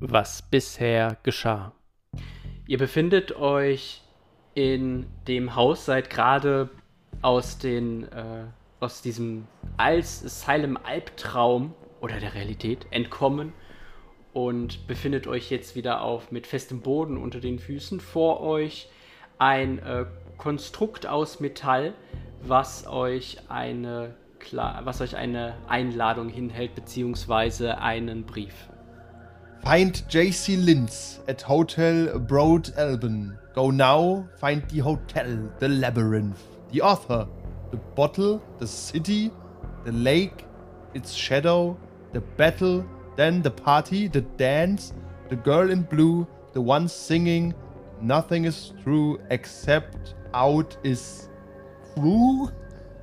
was 0.00 0.42
bisher 0.42 1.16
geschah. 1.22 1.72
Ihr 2.66 2.78
befindet 2.78 3.36
euch 3.36 4.02
in 4.54 5.06
dem 5.28 5.54
Haus, 5.54 5.84
seid 5.84 6.10
gerade 6.10 6.70
aus 7.22 7.58
den 7.58 8.04
äh, 8.12 8.44
aus 8.80 9.02
diesem 9.02 9.46
Asylum 9.76 10.76
Albtraum 10.76 11.74
oder 12.00 12.20
der 12.20 12.34
Realität 12.34 12.86
entkommen 12.90 13.52
und 14.32 14.86
befindet 14.86 15.26
euch 15.26 15.50
jetzt 15.50 15.76
wieder 15.76 16.02
auf 16.02 16.30
mit 16.30 16.46
festem 16.46 16.80
Boden 16.80 17.16
unter 17.16 17.40
den 17.40 17.58
Füßen. 17.58 18.00
Vor 18.00 18.40
euch 18.40 18.88
ein 19.38 19.78
äh, 19.78 20.04
Konstrukt 20.36 21.06
aus 21.06 21.40
Metall, 21.40 21.94
was 22.42 22.86
euch 22.86 23.38
eine 23.48 24.14
was 24.52 25.00
euch 25.00 25.16
eine 25.16 25.56
Einladung 25.66 26.28
hinhält 26.28 26.74
beziehungsweise 26.76 27.78
einen 27.78 28.26
Brief. 28.26 28.68
Find 29.64 29.94
JC 30.08 30.64
Linz 30.64 31.20
at 31.28 31.42
Hotel 31.42 32.18
Broad 32.18 32.72
Alban. 32.78 33.36
Go 33.54 33.70
now, 33.70 34.28
find 34.38 34.62
the 34.68 34.78
hotel, 34.78 35.50
the 35.58 35.68
labyrinth, 35.68 36.42
the 36.70 36.82
author, 36.82 37.26
the 37.70 37.76
bottle, 37.76 38.42
the 38.58 38.66
city, 38.66 39.32
the 39.84 39.92
lake, 39.92 40.44
its 40.94 41.12
shadow, 41.12 41.76
the 42.12 42.20
battle, 42.20 42.84
then 43.16 43.42
the 43.42 43.50
party, 43.50 44.08
the 44.08 44.20
dance, 44.20 44.92
the 45.28 45.36
girl 45.36 45.70
in 45.70 45.82
blue, 45.82 46.26
the 46.52 46.60
one 46.60 46.86
singing, 46.86 47.54
nothing 48.00 48.44
is 48.44 48.72
true 48.82 49.18
except 49.30 50.14
out 50.32 50.76
is 50.84 51.28
true. 51.94 52.48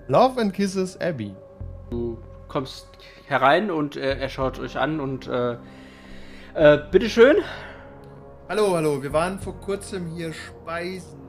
Love 0.08 0.38
and 0.38 0.54
Kisses 0.54 0.98
Abby. 1.02 1.36
Du 1.90 2.17
kommst 2.48 2.88
herein 3.28 3.72
und 3.72 3.95
äh, 3.95 4.20
er 4.20 4.30
schaut 4.30 4.59
euch 4.59 4.78
an 4.78 5.00
und 5.00 5.28
äh, 5.28 5.58
äh, 6.56 6.78
bitteschön. 6.92 7.38
Hallo, 8.50 8.76
hallo, 8.76 9.02
wir 9.02 9.12
waren 9.14 9.40
vor 9.40 9.60
kurzem 9.60 10.08
hier 10.08 10.34
speisen. 10.34 11.20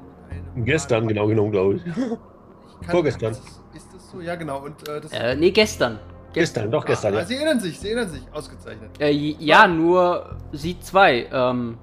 Gestern, 0.57 1.09
genau 1.09 1.27
genommen, 1.27 1.53
glaube 1.53 1.77
ich. 1.77 1.83
ich 1.87 2.91
Vorgestern. 2.91 3.33
Ist, 3.33 3.43
ist, 3.75 3.95
das 3.95 4.11
so? 4.11 4.21
Ja, 4.21 4.35
genau. 4.35 4.65
Und, 4.65 4.89
äh, 4.89 5.01
das 5.01 5.13
äh, 5.13 5.35
nee, 5.37 5.51
gestern. 5.51 5.99
Gestern, 6.33 6.71
doch 6.71 6.85
gestern, 6.85 7.15
ah, 7.15 7.19
ja. 7.19 7.25
Sie 7.25 7.37
erinnern 7.37 7.61
sich, 7.61 7.79
Sie 7.79 7.89
erinnern 7.89 8.09
sich, 8.09 8.23
ausgezeichnet. 8.33 8.91
Äh, 9.01 9.11
ja, 9.13 9.69
nur 9.69 10.37
Sie 10.53 10.79
zwei. 10.81 11.29
Ähm, 11.33 11.79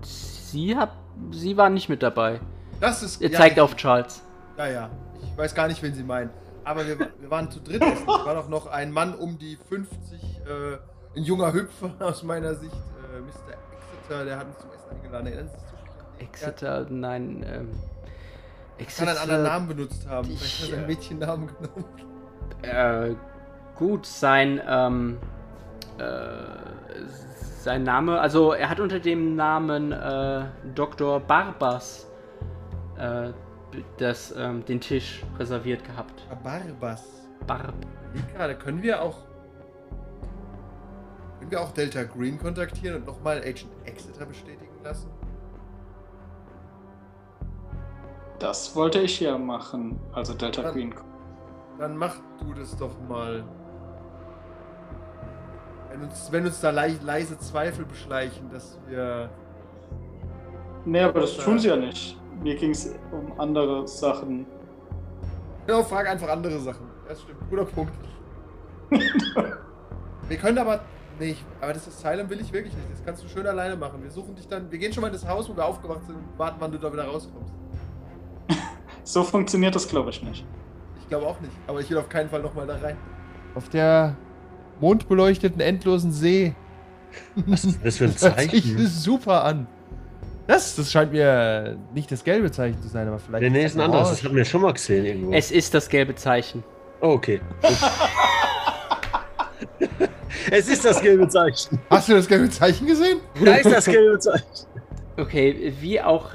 sie, 0.00 0.74
hat, 0.74 0.92
sie 1.30 1.56
war 1.56 1.68
nicht 1.68 1.88
mit 1.88 2.02
dabei. 2.02 2.40
Das 2.80 3.02
ist. 3.02 3.20
Er 3.20 3.32
zeigt 3.32 3.58
ja, 3.58 3.64
auf 3.64 3.76
Charles. 3.76 4.22
Ja, 4.56 4.68
ja. 4.68 4.90
Ich 5.22 5.36
weiß 5.36 5.54
gar 5.54 5.68
nicht, 5.68 5.82
wen 5.82 5.94
Sie 5.94 6.02
meinen. 6.02 6.30
Aber 6.64 6.86
wir, 6.86 6.98
wir 6.98 7.30
waren 7.30 7.50
zu 7.50 7.60
dritt. 7.60 7.82
Es 7.82 8.06
war 8.06 8.34
doch 8.34 8.48
noch 8.48 8.66
ein 8.66 8.90
Mann 8.90 9.14
um 9.14 9.38
die 9.38 9.58
50, 9.68 9.90
äh, 10.22 10.78
ein 11.16 11.22
junger 11.22 11.52
Hüpfer 11.52 11.90
aus 12.00 12.22
meiner 12.22 12.54
Sicht, 12.54 12.72
äh, 12.74 13.20
Mr. 13.20 13.54
Exeter, 13.98 14.24
der 14.24 14.38
hat 14.38 14.46
uns 14.46 14.58
zum 14.58 14.70
Essen 14.70 14.90
eingeladen. 14.96 15.26
Erinnern 15.26 15.48
Sie 15.48 15.58
sich 15.58 16.28
Exeter, 16.28 16.86
nein, 16.90 17.44
ähm. 17.46 17.68
Exeter. 18.78 19.06
Kann 19.06 19.16
einen 19.16 19.30
anderen 19.30 19.42
Namen 19.42 19.68
benutzt 19.68 20.08
haben. 20.08 20.30
Ich, 20.30 20.38
Vielleicht 20.38 20.62
hat 20.62 20.68
er 20.68 20.76
seinen 20.76 20.86
Mädchennamen 20.86 21.46
genommen. 21.46 21.84
Äh, 22.62 23.14
gut, 23.76 24.06
sein, 24.06 24.60
ähm, 24.66 25.18
äh, 25.98 26.04
sein 27.60 27.82
Name, 27.82 28.20
also 28.20 28.52
er 28.52 28.68
hat 28.68 28.80
unter 28.80 29.00
dem 29.00 29.36
Namen 29.36 29.92
äh, 29.92 30.44
Dr. 30.74 31.20
Barbas 31.20 32.06
äh, 32.98 33.30
das, 33.98 34.34
ähm, 34.36 34.64
den 34.64 34.80
Tisch 34.80 35.24
reserviert 35.38 35.84
gehabt. 35.84 36.26
Barbas. 36.42 37.04
Barb. 37.46 37.74
Gerade 38.32 38.54
können 38.54 38.82
wir 38.82 39.02
auch 39.02 39.18
können 41.44 41.50
wir 41.50 41.60
auch 41.60 41.72
Delta 41.72 42.04
Green 42.04 42.38
kontaktieren 42.38 42.96
und 42.96 43.06
nochmal 43.06 43.38
Agent 43.38 43.68
Exeter 43.84 44.24
bestätigen 44.24 44.72
lassen? 44.82 45.10
Das 48.38 48.74
wollte 48.74 49.00
ich 49.00 49.20
ja 49.20 49.36
machen, 49.36 50.00
also 50.12 50.32
Delta 50.32 50.62
dann, 50.62 50.72
Green. 50.72 50.94
Dann 51.78 51.98
mach 51.98 52.16
du 52.40 52.54
das 52.54 52.74
doch 52.78 52.98
mal. 53.08 53.44
Wenn 55.90 56.02
uns, 56.02 56.32
wenn 56.32 56.46
uns 56.46 56.60
da 56.60 56.70
le 56.70 56.98
leise 57.02 57.38
Zweifel 57.38 57.84
beschleichen, 57.84 58.48
dass 58.50 58.78
wir. 58.88 59.28
Nee, 60.86 61.02
aber 61.02 61.20
das 61.20 61.36
tun 61.36 61.58
sie 61.58 61.68
ja 61.68 61.76
nicht. 61.76 62.18
Mir 62.42 62.56
ging 62.56 62.70
es 62.70 62.90
um 63.12 63.38
andere 63.38 63.86
Sachen. 63.86 64.46
Genau, 65.66 65.82
frag 65.82 66.08
einfach 66.08 66.28
andere 66.28 66.58
Sachen. 66.58 66.86
Das 67.06 67.20
stimmt. 67.20 67.38
Guter 67.50 67.64
Punkt. 67.66 67.92
wir 70.28 70.36
können 70.38 70.58
aber. 70.58 70.80
Nee, 71.18 71.30
ich, 71.30 71.44
aber 71.60 71.72
das 71.72 71.86
Asylum 71.86 72.28
will 72.28 72.40
ich 72.40 72.52
wirklich 72.52 72.74
nicht. 72.74 72.90
Das 72.90 73.04
kannst 73.04 73.22
du 73.22 73.28
schön 73.28 73.46
alleine 73.46 73.76
machen. 73.76 74.02
Wir 74.02 74.10
suchen 74.10 74.34
dich 74.34 74.48
dann. 74.48 74.70
Wir 74.70 74.78
gehen 74.78 74.92
schon 74.92 75.00
mal 75.00 75.08
in 75.08 75.12
das 75.12 75.26
Haus, 75.26 75.48
wo 75.48 75.56
wir 75.56 75.64
aufgewacht 75.64 76.04
sind 76.06 76.16
und 76.16 76.38
warten, 76.38 76.56
wann 76.58 76.72
du 76.72 76.78
da 76.78 76.92
wieder 76.92 77.04
rauskommst. 77.04 77.52
so 79.04 79.22
funktioniert 79.22 79.74
das, 79.74 79.86
glaube 79.86 80.10
ich, 80.10 80.22
nicht. 80.22 80.44
Ich 81.00 81.08
glaube 81.08 81.26
auch 81.26 81.40
nicht. 81.40 81.52
Aber 81.66 81.80
ich 81.80 81.90
will 81.90 81.98
auf 81.98 82.08
keinen 82.08 82.28
Fall 82.28 82.42
nochmal 82.42 82.66
da 82.66 82.76
rein. 82.76 82.96
Auf 83.54 83.68
der 83.68 84.16
mondbeleuchteten 84.80 85.60
endlosen 85.60 86.10
See. 86.10 86.54
Was 87.46 87.64
ist 87.64 87.84
das 87.84 87.98
für 87.98 88.06
ein 88.06 88.16
Zeichen? 88.16 88.76
Das 88.76 89.04
super 89.04 89.44
an. 89.44 89.68
Das, 90.48 90.74
das 90.74 90.90
scheint 90.90 91.12
mir 91.12 91.78
nicht 91.94 92.10
das 92.10 92.24
gelbe 92.24 92.50
Zeichen 92.50 92.82
zu 92.82 92.88
sein, 92.88 93.06
aber 93.06 93.18
vielleicht. 93.18 93.42
Nee, 93.42 93.50
nee, 93.50 93.64
ist 93.64 93.76
ein 93.76 93.82
anderes. 93.82 94.10
Das 94.10 94.24
hatten 94.24 94.34
wir 94.34 94.44
schon 94.44 94.62
mal 94.62 94.72
gesehen 94.72 95.06
irgendwo. 95.06 95.32
Es 95.32 95.52
ist 95.52 95.72
das 95.74 95.88
gelbe 95.88 96.16
Zeichen. 96.16 96.64
Oh, 97.00 97.10
okay. 97.10 97.40
es 100.50 100.68
ist 100.68 100.84
das 100.84 101.00
gelbe 101.00 101.28
Zeichen. 101.28 101.78
Hast 101.90 102.08
du 102.08 102.14
das 102.14 102.28
gelbe 102.28 102.48
Zeichen 102.50 102.86
gesehen? 102.86 103.20
Da 103.44 103.54
ist 103.56 103.70
das 103.70 103.84
gelbe 103.86 104.18
Zeichen. 104.18 104.44
Okay, 105.16 105.72
wie 105.80 106.00
auch. 106.00 106.30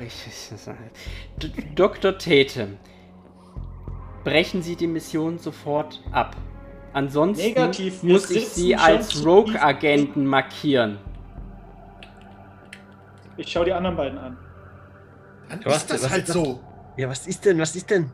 Dr. 1.75 2.17
Tate, 2.17 2.67
brechen 4.23 4.61
Sie 4.61 4.75
die 4.75 4.87
Mission 4.87 5.37
sofort 5.37 6.01
ab. 6.11 6.35
Ansonsten 6.93 7.45
Negativ, 7.45 8.03
muss 8.03 8.29
ich 8.31 8.47
Sie 8.47 8.75
als 8.75 9.23
Rogue-Agenten 9.23 10.25
markieren. 10.25 10.97
Ich 13.37 13.51
schau 13.51 13.63
die 13.63 13.73
anderen 13.73 13.95
beiden 13.95 14.17
an. 14.17 14.37
Dann 15.49 15.65
was, 15.65 15.77
ist 15.77 15.91
das 15.91 16.03
was 16.03 16.11
halt 16.11 16.27
ist 16.27 16.33
so. 16.33 16.59
Ja, 16.97 17.09
was 17.09 17.27
ist 17.27 17.45
denn? 17.45 17.59
Was 17.59 17.75
ist 17.75 17.89
denn? 17.89 18.11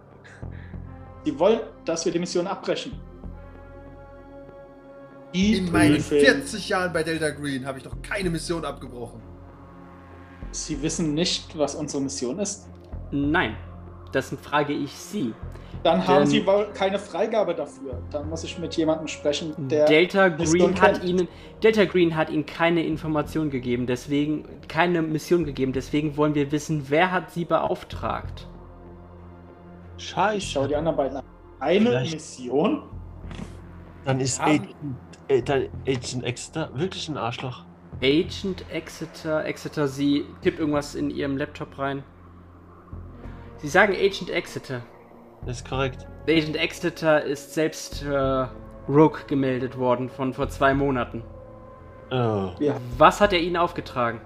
Sie 1.23 1.37
wollen, 1.39 1.61
dass 1.85 2.05
wir 2.05 2.11
die 2.11 2.19
Mission 2.19 2.45
abbrechen. 2.47 2.91
Die 5.35 5.57
In 5.57 5.69
meinen 5.69 5.99
40 5.99 6.69
Jahren 6.69 6.93
bei 6.93 7.03
Delta 7.03 7.29
Green 7.29 7.65
habe 7.65 7.77
ich 7.77 7.83
noch 7.83 8.01
keine 8.01 8.29
Mission 8.29 8.63
abgebrochen. 8.63 9.19
Sie 10.51 10.81
wissen 10.81 11.13
nicht, 11.13 11.57
was 11.57 11.75
unsere 11.75 12.01
Mission 12.01 12.39
ist? 12.39 12.69
Nein, 13.11 13.57
das 14.13 14.33
frage 14.41 14.71
ich 14.71 14.93
Sie. 14.93 15.33
Dann 15.83 16.07
haben 16.07 16.25
Sie 16.25 16.47
wohl 16.47 16.67
keine 16.73 16.97
Freigabe 16.97 17.53
dafür. 17.53 18.01
Dann 18.11 18.29
muss 18.29 18.45
ich 18.45 18.57
mit 18.57 18.77
jemandem 18.77 19.09
sprechen, 19.09 19.53
der. 19.67 19.85
Delta 19.85 20.29
Green 20.29 20.79
hat 20.79 21.03
Ihnen. 21.03 21.27
Delta 21.61 21.83
Green 21.83 22.15
hat 22.15 22.29
Ihnen 22.29 22.45
keine 22.45 22.85
Information 22.85 23.49
gegeben, 23.49 23.87
deswegen 23.87 24.45
keine 24.69 25.01
Mission 25.01 25.43
gegeben. 25.43 25.73
Deswegen 25.73 26.15
wollen 26.15 26.33
wir 26.33 26.53
wissen, 26.53 26.85
wer 26.87 27.11
hat 27.11 27.31
Sie 27.31 27.43
beauftragt. 27.43 28.47
Scheiße. 29.97 30.37
Ich 30.37 30.51
schau 30.51 30.65
die 30.65 30.77
anderen 30.77 30.95
beiden 30.95 31.17
an. 31.17 31.23
Eine 31.59 31.89
Vielleicht. 31.89 32.13
Mission? 32.13 32.83
Dann 34.05 34.19
ist 34.19 34.39
Agent, 34.39 34.75
äh, 35.27 35.41
dann 35.41 35.67
Agent 35.87 36.23
Exeter 36.23 36.69
wirklich 36.73 37.09
ein 37.09 37.17
Arschloch. 37.17 37.65
Agent 38.01 38.65
Exeter, 38.71 39.45
Exeter, 39.45 39.87
sie 39.87 40.25
tippt 40.41 40.59
irgendwas 40.59 40.95
in 40.95 41.09
ihrem 41.09 41.37
Laptop 41.37 41.77
rein. 41.79 42.03
Sie 43.57 43.67
sagen 43.67 43.93
Agent 43.93 44.29
Exeter. 44.29 44.81
Das 45.45 45.57
ist 45.57 45.67
korrekt. 45.67 46.07
Agent 46.27 46.55
Exeter 46.55 47.23
ist 47.23 47.53
selbst 47.53 48.03
äh, 48.03 48.47
Rogue 48.87 49.21
gemeldet 49.27 49.77
worden 49.77 50.09
von 50.09 50.33
vor 50.33 50.49
zwei 50.49 50.73
Monaten. 50.73 51.23
Oh. 52.11 52.51
Ja. 52.59 52.75
Was 52.97 53.21
hat 53.21 53.33
er 53.33 53.39
Ihnen 53.39 53.57
aufgetragen? 53.57 54.21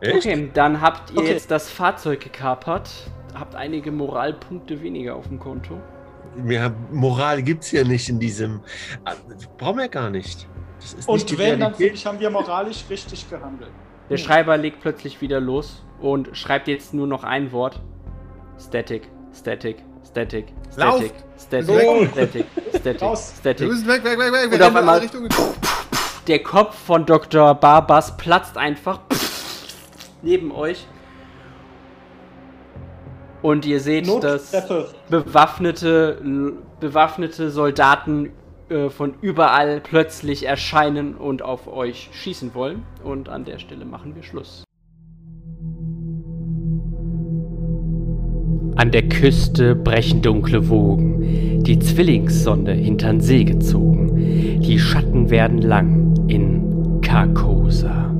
Echt? 0.00 0.26
Okay, 0.26 0.50
dann 0.54 0.80
habt 0.80 1.10
ihr 1.10 1.18
okay. 1.18 1.32
jetzt 1.32 1.50
das 1.50 1.70
Fahrzeug 1.70 2.20
gekapert, 2.20 2.88
habt 3.34 3.54
einige 3.54 3.90
Moralpunkte 3.90 4.80
weniger 4.80 5.16
auf 5.16 5.28
dem 5.28 5.38
Konto. 5.38 5.80
Mehr 6.44 6.72
Moral 6.92 7.42
gibt 7.42 7.64
es 7.64 7.72
ja 7.72 7.84
nicht 7.84 8.08
in 8.08 8.18
diesem. 8.18 8.60
Ah, 9.04 9.14
brauchen 9.56 9.78
wir 9.78 9.88
gar 9.88 10.10
nicht. 10.10 10.48
Und 11.06 11.38
wenn, 11.38 11.60
dann 11.60 11.74
haben 11.74 12.20
wir 12.20 12.30
moralisch 12.30 12.84
richtig 12.88 13.28
gehandelt. 13.28 13.70
Der 14.10 14.16
Schreiber 14.16 14.56
legt 14.56 14.80
plötzlich 14.80 15.20
wieder 15.20 15.40
los 15.40 15.82
und 16.00 16.36
schreibt 16.36 16.68
jetzt 16.68 16.94
nur 16.94 17.06
noch 17.06 17.24
ein 17.24 17.52
Wort. 17.52 17.80
Static, 18.58 19.08
Static, 19.34 19.84
Static, 20.06 20.46
Static, 20.72 21.12
Static, 21.38 22.10
Static, 22.12 22.46
Static, 22.70 23.16
Static. 23.38 23.60
Wir 23.60 23.68
müssen 23.68 23.88
weg, 23.88 24.04
weg, 24.04 24.18
weg, 24.18 24.32
weg. 24.32 24.52
Und 24.52 24.62
auf 24.62 24.76
einmal 24.76 25.08
der 26.26 26.42
Kopf 26.42 26.76
von 26.76 27.06
Dr. 27.06 27.54
Barbas 27.54 28.16
platzt 28.16 28.56
einfach 28.56 29.00
neben 30.22 30.52
euch. 30.52 30.86
Und 33.42 33.66
ihr 33.66 33.80
seht, 33.80 34.08
dass 34.22 34.52
bewaffnete, 35.08 36.54
bewaffnete 36.80 37.50
Soldaten 37.50 38.30
äh, 38.68 38.90
von 38.90 39.14
überall 39.20 39.80
plötzlich 39.80 40.44
erscheinen 40.44 41.14
und 41.14 41.42
auf 41.42 41.68
euch 41.68 42.10
schießen 42.12 42.54
wollen. 42.54 42.82
Und 43.02 43.28
an 43.28 43.44
der 43.44 43.58
Stelle 43.58 43.84
machen 43.84 44.14
wir 44.14 44.22
Schluss. 44.22 44.64
An 48.76 48.92
der 48.92 49.08
Küste 49.08 49.74
brechen 49.74 50.22
dunkle 50.22 50.68
Wogen, 50.68 51.64
die 51.64 51.80
Zwillingssonne 51.80 52.72
hintern 52.74 53.20
See 53.20 53.42
gezogen. 53.42 54.60
Die 54.60 54.78
Schatten 54.78 55.30
werden 55.30 55.62
lang 55.62 56.14
in 56.28 57.00
Carcosa. 57.00 58.17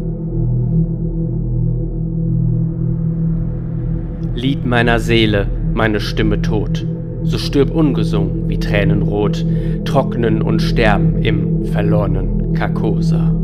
Lied 4.38 4.64
meiner 4.64 5.00
Seele, 5.00 5.48
meine 5.74 5.98
Stimme 5.98 6.40
tot. 6.40 6.86
So 7.24 7.38
stirb 7.38 7.72
ungesungen 7.72 8.48
wie 8.48 8.60
Tränen 8.60 9.02
rot, 9.02 9.44
trocknen 9.84 10.42
und 10.42 10.62
sterben 10.62 11.20
im 11.24 11.66
verlorenen 11.66 12.54
Carcosa. 12.54 13.34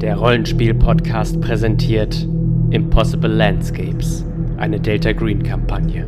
Der 0.00 0.14
Rollenspiel-Podcast 0.18 1.40
präsentiert 1.40 2.28
Impossible 2.70 3.32
Landscapes 3.32 4.24
eine 4.56 4.78
Delta 4.78 5.10
Green 5.10 5.42
Kampagne. 5.42 6.06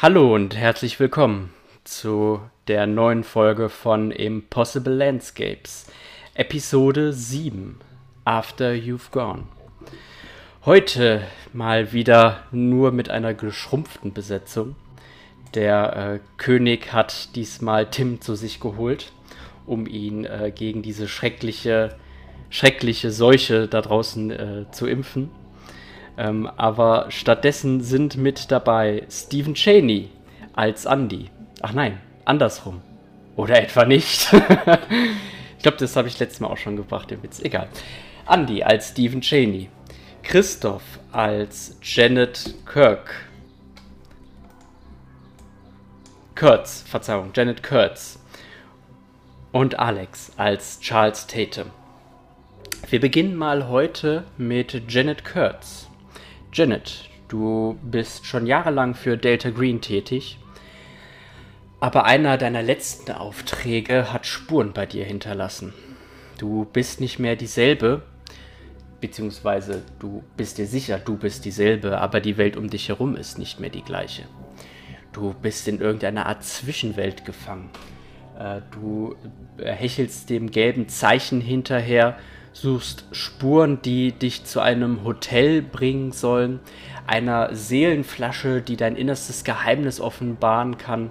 Hallo 0.00 0.32
und 0.32 0.56
herzlich 0.56 1.00
willkommen 1.00 1.50
zu 1.82 2.38
der 2.68 2.86
neuen 2.86 3.24
Folge 3.24 3.68
von 3.68 4.12
Impossible 4.12 4.94
Landscapes, 4.94 5.88
Episode 6.34 7.12
7, 7.12 7.80
After 8.30 8.70
You've 8.70 9.10
Gone. 9.10 9.48
Heute 10.64 11.22
mal 11.52 11.92
wieder 11.92 12.44
nur 12.52 12.92
mit 12.92 13.10
einer 13.10 13.34
geschrumpften 13.34 14.12
Besetzung. 14.12 14.76
Der 15.54 15.96
äh, 15.96 16.20
König 16.36 16.92
hat 16.92 17.34
diesmal 17.34 17.90
Tim 17.90 18.20
zu 18.20 18.36
sich 18.36 18.60
geholt, 18.60 19.10
um 19.66 19.84
ihn 19.88 20.26
äh, 20.26 20.52
gegen 20.54 20.80
diese 20.80 21.08
schreckliche 21.08 21.96
schreckliche 22.50 23.10
Seuche 23.10 23.66
da 23.66 23.80
draußen 23.80 24.30
äh, 24.30 24.70
zu 24.70 24.86
impfen. 24.86 25.30
Ähm, 26.16 26.46
aber 26.46 27.06
stattdessen 27.08 27.80
sind 27.80 28.16
mit 28.16 28.52
dabei 28.52 29.08
Stephen 29.10 29.54
Cheney 29.54 30.08
als 30.52 30.84
Andy. 30.84 31.30
Ach 31.62 31.72
nein, 31.72 31.98
andersrum. 32.24 32.80
Oder 33.34 33.60
etwa 33.60 33.84
nicht. 33.84 34.32
ich 35.56 35.62
glaube, 35.64 35.78
das 35.78 35.96
habe 35.96 36.06
ich 36.06 36.16
letztes 36.20 36.38
Mal 36.38 36.46
auch 36.46 36.58
schon 36.58 36.76
gebracht, 36.76 37.10
den 37.10 37.24
Witz. 37.24 37.40
Egal. 37.40 37.68
Andy 38.28 38.62
als 38.62 38.90
Stephen 38.90 39.20
Cheney. 39.20 39.68
Christoph 40.22 41.00
als 41.12 41.76
Janet 41.82 42.54
Kirk. 42.66 43.26
Kurtz, 46.34 46.82
Verzeihung, 46.82 47.32
Janet 47.34 47.62
Kurtz. 47.62 48.18
Und 49.52 49.78
Alex 49.78 50.32
als 50.36 50.80
Charles 50.80 51.26
Tatum. 51.26 51.70
Wir 52.88 53.00
beginnen 53.00 53.36
mal 53.36 53.68
heute 53.68 54.24
mit 54.36 54.82
Janet 54.88 55.24
Kurtz. 55.24 55.88
Janet, 56.52 57.08
du 57.28 57.78
bist 57.82 58.26
schon 58.26 58.46
jahrelang 58.46 58.94
für 58.94 59.16
Delta 59.16 59.50
Green 59.50 59.80
tätig, 59.80 60.38
aber 61.80 62.04
einer 62.04 62.36
deiner 62.38 62.62
letzten 62.62 63.12
Aufträge 63.12 64.12
hat 64.12 64.26
Spuren 64.26 64.72
bei 64.72 64.86
dir 64.86 65.04
hinterlassen. 65.04 65.72
Du 66.40 66.64
bist 66.64 67.02
nicht 67.02 67.18
mehr 67.18 67.36
dieselbe, 67.36 68.00
beziehungsweise 68.98 69.82
du 69.98 70.22
bist 70.38 70.56
dir 70.56 70.66
sicher, 70.66 70.98
du 70.98 71.18
bist 71.18 71.44
dieselbe, 71.44 72.00
aber 72.00 72.20
die 72.20 72.38
Welt 72.38 72.56
um 72.56 72.70
dich 72.70 72.88
herum 72.88 73.14
ist 73.14 73.38
nicht 73.38 73.60
mehr 73.60 73.68
die 73.68 73.82
gleiche. 73.82 74.22
Du 75.12 75.34
bist 75.34 75.68
in 75.68 75.82
irgendeiner 75.82 76.24
Art 76.24 76.42
Zwischenwelt 76.42 77.26
gefangen. 77.26 77.68
Äh, 78.38 78.62
du 78.70 79.16
hechelst 79.58 80.30
dem 80.30 80.50
gelben 80.50 80.88
Zeichen 80.88 81.42
hinterher 81.42 82.16
suchst 82.54 83.04
Spuren, 83.12 83.82
die 83.82 84.12
dich 84.12 84.44
zu 84.44 84.60
einem 84.60 85.04
Hotel 85.04 85.60
bringen 85.60 86.10
sollen, 86.10 86.60
einer 87.06 87.54
Seelenflasche, 87.54 88.62
die 88.62 88.78
dein 88.78 88.96
innerstes 88.96 89.44
Geheimnis 89.44 90.00
offenbaren 90.00 90.78
kann. 90.78 91.10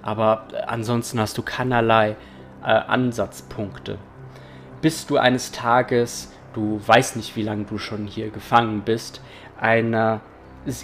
Aber 0.00 0.46
ansonsten 0.66 1.20
hast 1.20 1.36
du 1.36 1.42
keinerlei 1.42 2.16
äh, 2.62 2.68
Ansatzpunkte. 2.68 3.98
Bis 4.82 5.06
du 5.06 5.16
eines 5.16 5.52
Tages, 5.52 6.32
du 6.54 6.80
weißt 6.84 7.14
nicht, 7.14 7.36
wie 7.36 7.44
lange 7.44 7.64
du 7.66 7.78
schon 7.78 8.08
hier 8.08 8.30
gefangen 8.30 8.82
bist, 8.84 9.20
einer 9.56 10.20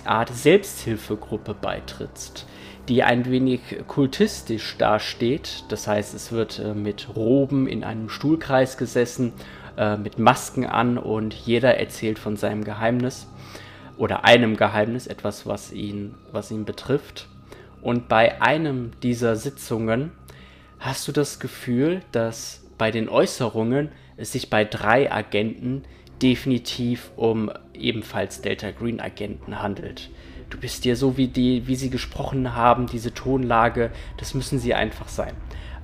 Art 0.05 0.31
Selbsthilfegruppe 0.31 1.53
beitrittst, 1.53 2.47
die 2.89 3.03
ein 3.03 3.27
wenig 3.27 3.61
kultistisch 3.89 4.77
dasteht. 4.79 5.65
Das 5.69 5.89
heißt, 5.89 6.15
es 6.15 6.31
wird 6.31 6.61
äh, 6.61 6.75
mit 6.75 7.17
Roben 7.17 7.67
in 7.67 7.83
einem 7.83 8.09
Stuhlkreis 8.09 8.77
gesessen 8.77 9.33
äh, 9.77 9.97
mit 9.97 10.21
Masken 10.21 10.65
an 10.65 10.97
und 10.97 11.35
jeder 11.35 11.77
erzählt 11.77 12.21
von 12.21 12.37
seinem 12.37 12.63
Geheimnis 12.63 13.27
oder 13.97 14.25
einem 14.25 14.57
Geheimnis, 14.57 15.09
etwas, 15.09 15.45
was 15.45 15.73
ihn, 15.73 16.15
was 16.31 16.53
ihn 16.53 16.65
betrifft. 16.65 17.27
Und 17.83 18.09
bei 18.09 18.41
einem 18.41 18.93
dieser 19.03 19.35
Sitzungen 19.35 20.13
hast 20.79 21.09
du 21.09 21.13
das 21.13 21.41
Gefühl, 21.41 22.03
dass 22.13 22.68
bei 22.79 22.91
den 22.91 23.09
Äußerungen 23.09 23.91
es 24.17 24.33
sich 24.33 24.51
bei 24.51 24.65
drei 24.65 25.13
Agenten 25.13 25.83
definitiv 26.23 27.11
um 27.17 27.51
ebenfalls 27.75 28.41
Delta 28.41 28.71
Green 28.71 29.01
Agenten 29.01 29.61
handelt. 29.61 30.11
Du 30.51 30.59
bist 30.59 30.85
dir 30.85 30.97
so 30.97 31.17
wie 31.17 31.29
die, 31.29 31.67
wie 31.67 31.77
sie 31.77 31.91
gesprochen 31.91 32.55
haben, 32.55 32.87
diese 32.87 33.13
Tonlage, 33.13 33.91
das 34.17 34.35
müssen 34.35 34.59
sie 34.59 34.75
einfach 34.75 35.09
sein. 35.09 35.35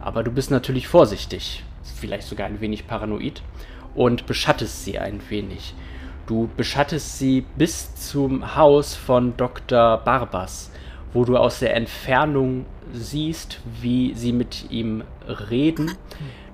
Aber 0.01 0.23
du 0.23 0.31
bist 0.31 0.51
natürlich 0.51 0.89
vorsichtig, 0.89 1.63
vielleicht 1.97 2.27
sogar 2.27 2.47
ein 2.47 2.61
wenig 2.61 2.87
paranoid 2.87 3.43
und 3.95 4.27
beschattest 4.27 4.85
sie 4.85 4.99
ein 4.99 5.21
wenig. 5.29 5.75
Du 6.27 6.49
beschattest 6.57 7.19
sie 7.19 7.45
bis 7.57 7.95
zum 7.95 8.57
Haus 8.57 8.95
von 8.95 9.37
Dr. 9.37 9.99
Barbas, 9.99 10.71
wo 11.13 11.25
du 11.25 11.37
aus 11.37 11.59
der 11.59 11.77
Entfernung 11.77 12.65
siehst, 12.93 13.61
wie 13.81 14.15
sie 14.15 14.33
mit 14.33 14.71
ihm 14.71 15.05
reden. 15.51 15.93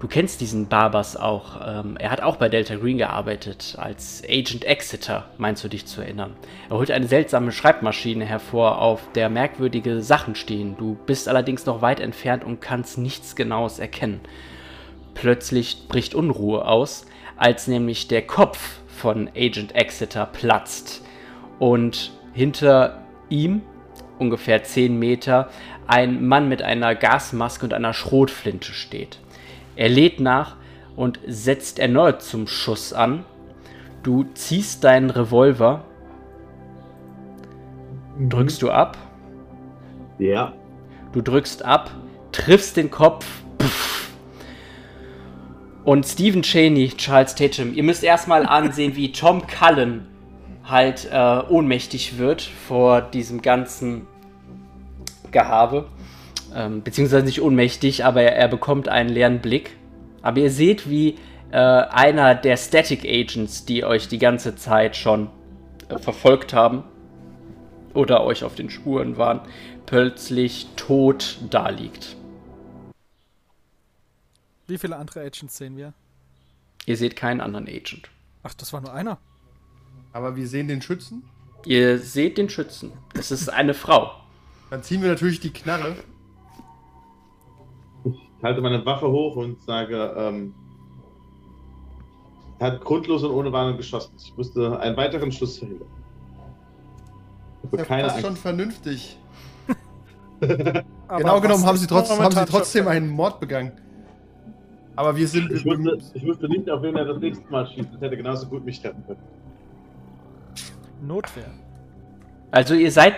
Du 0.00 0.08
kennst 0.08 0.41
diesen 0.41 0.67
Barbas 0.67 1.14
auch. 1.14 1.61
Ähm, 1.62 1.99
er 1.99 2.11
hat 2.11 2.23
auch 2.23 2.37
bei 2.37 2.49
Delta 2.49 2.76
Green 2.76 2.97
gearbeitet, 2.97 3.76
als 3.79 4.23
Agent 4.26 4.64
Exeter, 4.64 5.26
meinst 5.37 5.62
du 5.62 5.69
dich 5.69 5.85
zu 5.85 6.00
erinnern. 6.00 6.35
Er 6.70 6.79
holt 6.79 6.91
eine 6.91 7.06
seltsame 7.06 7.52
Schreibmaschine 7.52 8.25
hervor, 8.25 8.81
auf 8.81 9.02
der 9.14 9.29
merkwürdige 9.29 10.00
Sachen 10.00 10.35
stehen. 10.35 10.75
Du 10.79 10.97
bist 11.05 11.29
allerdings 11.29 11.67
noch 11.67 11.82
weit 11.82 12.00
entfernt 12.00 12.44
und 12.44 12.62
kannst 12.62 12.97
nichts 12.97 13.37
Genaues 13.37 13.79
erkennen. 13.79 14.20
Plötzlich 15.12 15.87
bricht 15.87 16.14
Unruhe 16.14 16.67
aus 16.67 17.04
als 17.37 17.66
nämlich 17.66 18.07
der 18.09 18.23
Kopf 18.26 18.80
von 18.87 19.28
Agent 19.35 19.75
Exeter 19.75 20.26
platzt 20.26 21.02
und 21.59 22.12
hinter 22.35 23.02
ihm, 23.30 23.62
ungefähr 24.19 24.62
10 24.62 24.99
Meter, 24.99 25.49
ein 25.87 26.26
Mann 26.26 26.49
mit 26.49 26.62
einer 26.62 26.95
Gasmaske 26.95 27.64
und 27.64 27.73
einer 27.73 27.95
Schrotflinte 27.95 28.73
steht. 28.73 29.19
Er 29.80 29.88
lädt 29.88 30.20
nach 30.20 30.56
und 30.94 31.18
setzt 31.26 31.78
erneut 31.78 32.20
zum 32.20 32.46
Schuss 32.46 32.92
an. 32.92 33.25
Du 34.02 34.26
ziehst 34.34 34.84
deinen 34.84 35.08
Revolver, 35.08 35.84
mhm. 38.18 38.28
drückst 38.28 38.60
du 38.60 38.70
ab. 38.70 38.99
Ja. 40.18 40.52
Du 41.12 41.22
drückst 41.22 41.64
ab, 41.64 41.90
triffst 42.30 42.76
den 42.76 42.90
Kopf, 42.90 43.25
pff, 43.58 44.10
und 45.84 46.04
Stephen 46.04 46.42
Cheney, 46.42 46.90
Charles 46.90 47.34
Tatum, 47.34 47.72
ihr 47.72 47.82
müsst 47.82 48.04
erstmal 48.04 48.44
ansehen, 48.44 48.96
wie 48.96 49.12
Tom 49.12 49.46
Cullen 49.46 50.08
halt 50.62 51.08
äh, 51.10 51.40
ohnmächtig 51.49 52.18
wird 52.18 52.42
vor 52.42 53.00
diesem 53.00 53.40
ganzen 53.40 54.06
Gehabe. 55.30 55.87
Ähm, 56.54 56.83
beziehungsweise 56.83 57.25
nicht 57.25 57.42
ohnmächtig, 57.42 58.04
aber 58.04 58.23
er, 58.23 58.37
er, 58.37 58.49
bekommt 58.49 58.88
einen 58.88 59.09
leeren 59.09 59.40
Blick. 59.40 59.76
Aber 60.23 60.40
ihr 60.40 60.50
seht, 60.50 60.88
wie 60.88 61.16
äh, 61.52 61.57
einer 61.57 62.35
der 62.35 62.57
Static 62.57 63.04
Agents, 63.04 63.64
die 63.64 63.85
euch 63.85 64.09
die 64.09 64.19
ganze 64.19 64.57
Zeit 64.57 64.97
schon 64.97 65.30
äh, 65.88 65.99
verfolgt 65.99 66.52
haben 66.52 66.85
oder 67.95 68.25
euch 68.25 68.45
auf 68.45 68.54
den 68.54 68.71
Spuren 68.71 69.16
waren, 69.16 69.40
plötzlich 69.87 70.66
tot 70.76 71.38
daliegt. 71.50 72.16
Wie 74.66 74.78
viele 74.78 74.97
andere 74.97 75.21
Agents 75.21 75.57
sehen 75.57 75.76
wir? 75.76 75.95
Ihr 76.87 76.97
seht 76.97 77.16
keinen 77.16 77.40
anderen 77.40 77.66
Agent. 77.66 78.09
Ach, 78.42 78.54
das 78.54 78.73
war 78.73 78.80
nur 78.80 78.92
einer. 78.92 79.19
Aber 80.12 80.37
wir 80.37 80.47
sehen 80.47 80.69
den 80.69 80.83
Schützen. 80.83 81.25
Ihr 81.66 81.99
seht 81.99 82.38
den 82.38 82.49
Schützen. 82.49 82.92
Es 83.14 83.30
ist 83.30 83.49
eine 83.49 83.75
Frau. 83.75 84.12
Dann 84.71 84.83
ziehen 84.83 85.02
wir 85.02 85.09
natürlich 85.09 85.40
die 85.40 85.52
Knarre. 85.52 85.97
Ich 88.40 88.44
halte 88.44 88.62
meine 88.62 88.85
Waffe 88.87 89.06
hoch 89.06 89.37
und 89.37 89.61
sage, 89.61 90.14
ähm, 90.16 90.54
er 92.59 92.68
hat 92.68 92.80
grundlos 92.80 93.23
und 93.23 93.32
ohne 93.32 93.52
Warnung 93.52 93.76
geschossen. 93.76 94.14
Ich 94.16 94.35
musste 94.35 94.80
einen 94.80 94.97
weiteren 94.97 95.30
Schuss 95.30 95.59
verhindern. 95.59 95.88
Das 97.70 97.82
ist 97.82 97.90
ja 97.90 98.20
schon 98.20 98.37
vernünftig. 98.37 99.18
Genau 101.18 101.40
genommen 101.40 101.66
haben 101.66 101.76
sie, 101.76 101.87
trotz, 101.87 102.09
haben 102.09 102.32
sie 102.32 102.44
trotzdem 102.47 102.88
einen 102.88 103.09
Mord 103.09 103.40
begangen. 103.40 103.73
Aber 104.97 105.14
wir 105.16 105.26
sind. 105.26 105.50
Ich 105.50 105.64
wusste, 105.66 105.99
ich 106.14 106.25
wusste 106.25 106.49
nicht, 106.49 106.70
auf 106.70 106.82
wen 106.82 106.97
er 106.97 107.04
das 107.04 107.18
nächste 107.18 107.50
Mal 107.50 107.66
schießt. 107.66 107.88
Das 107.92 108.00
hätte 108.00 108.16
genauso 108.16 108.47
gut 108.47 108.64
mich 108.64 108.80
treffen 108.80 109.04
können. 109.06 109.20
Notwehr. 111.02 111.50
Also 112.52 112.75
ihr 112.75 112.90
seid, 112.90 113.14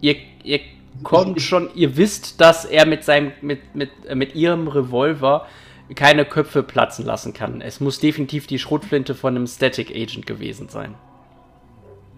ihr, 0.00 0.16
ihr 0.42 0.60
kommt 1.02 1.40
schon, 1.40 1.70
ihr 1.74 1.96
wisst, 1.96 2.40
dass 2.40 2.64
er 2.64 2.86
mit 2.86 3.04
seinem, 3.04 3.32
mit, 3.40 3.74
mit, 3.74 3.90
äh, 4.06 4.14
mit 4.14 4.34
ihrem 4.34 4.68
Revolver 4.68 5.46
keine 5.94 6.24
Köpfe 6.24 6.62
platzen 6.62 7.04
lassen 7.06 7.32
kann. 7.32 7.60
Es 7.60 7.80
muss 7.80 7.98
definitiv 7.98 8.46
die 8.46 8.58
Schrotflinte 8.58 9.14
von 9.14 9.34
einem 9.36 9.46
Static 9.46 9.90
Agent 9.90 10.26
gewesen 10.26 10.68
sein. 10.68 10.94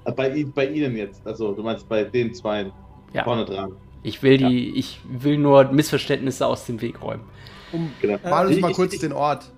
Äh, 0.04 0.12
Bei, 0.12 0.44
bei 0.54 0.66
Ihnen 0.68 0.96
jetzt. 0.96 1.26
Also, 1.26 1.52
du 1.52 1.62
meinst 1.62 1.88
bei 1.88 2.04
den 2.04 2.34
zwei 2.34 2.72
Ja. 3.12 3.24
vorne 3.24 3.44
dran. 3.44 3.72
Ich 4.02 4.22
will 4.22 4.38
die, 4.38 4.70
ich 4.76 4.98
will 5.08 5.36
nur 5.36 5.64
Missverständnisse 5.72 6.46
aus 6.46 6.64
dem 6.66 6.80
Weg 6.80 7.02
räumen. 7.02 7.22
Um, 7.72 7.90
Genau. 8.00 8.18
mal 8.28 8.46
uns 8.46 8.56
Ich- 8.56 8.62
mal 8.62 8.72
kurz 8.72 8.94
ich- 8.94 9.00
den 9.00 9.12
Ort. 9.12 9.52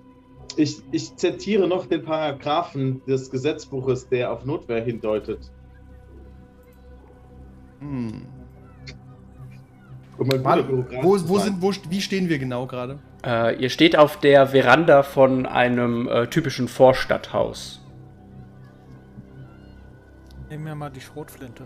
Ich, 0.57 0.83
ich 0.91 1.15
zitiere 1.15 1.67
noch 1.67 1.87
den 1.87 2.03
Paragraphen 2.03 3.01
des 3.07 3.31
Gesetzbuches, 3.31 4.07
der 4.09 4.31
auf 4.31 4.45
Notwehr 4.45 4.83
hindeutet. 4.83 5.39
Hm. 7.79 8.21
Mal, 10.17 10.67
wo, 11.01 11.17
wo 11.27 11.39
sind, 11.39 11.61
wo, 11.61 11.71
wie 11.89 12.01
stehen 12.01 12.29
wir 12.29 12.37
genau 12.37 12.67
gerade? 12.67 12.99
Äh, 13.25 13.55
ihr 13.61 13.69
steht 13.69 13.97
auf 13.97 14.19
der 14.19 14.47
Veranda 14.47 15.01
von 15.03 15.45
einem 15.45 16.07
äh, 16.07 16.27
typischen 16.27 16.67
Vorstadthaus. 16.67 17.81
Nehmen 20.49 20.65
wir 20.65 20.75
mal 20.75 20.91
die 20.91 21.01
Schrotflinte. 21.01 21.63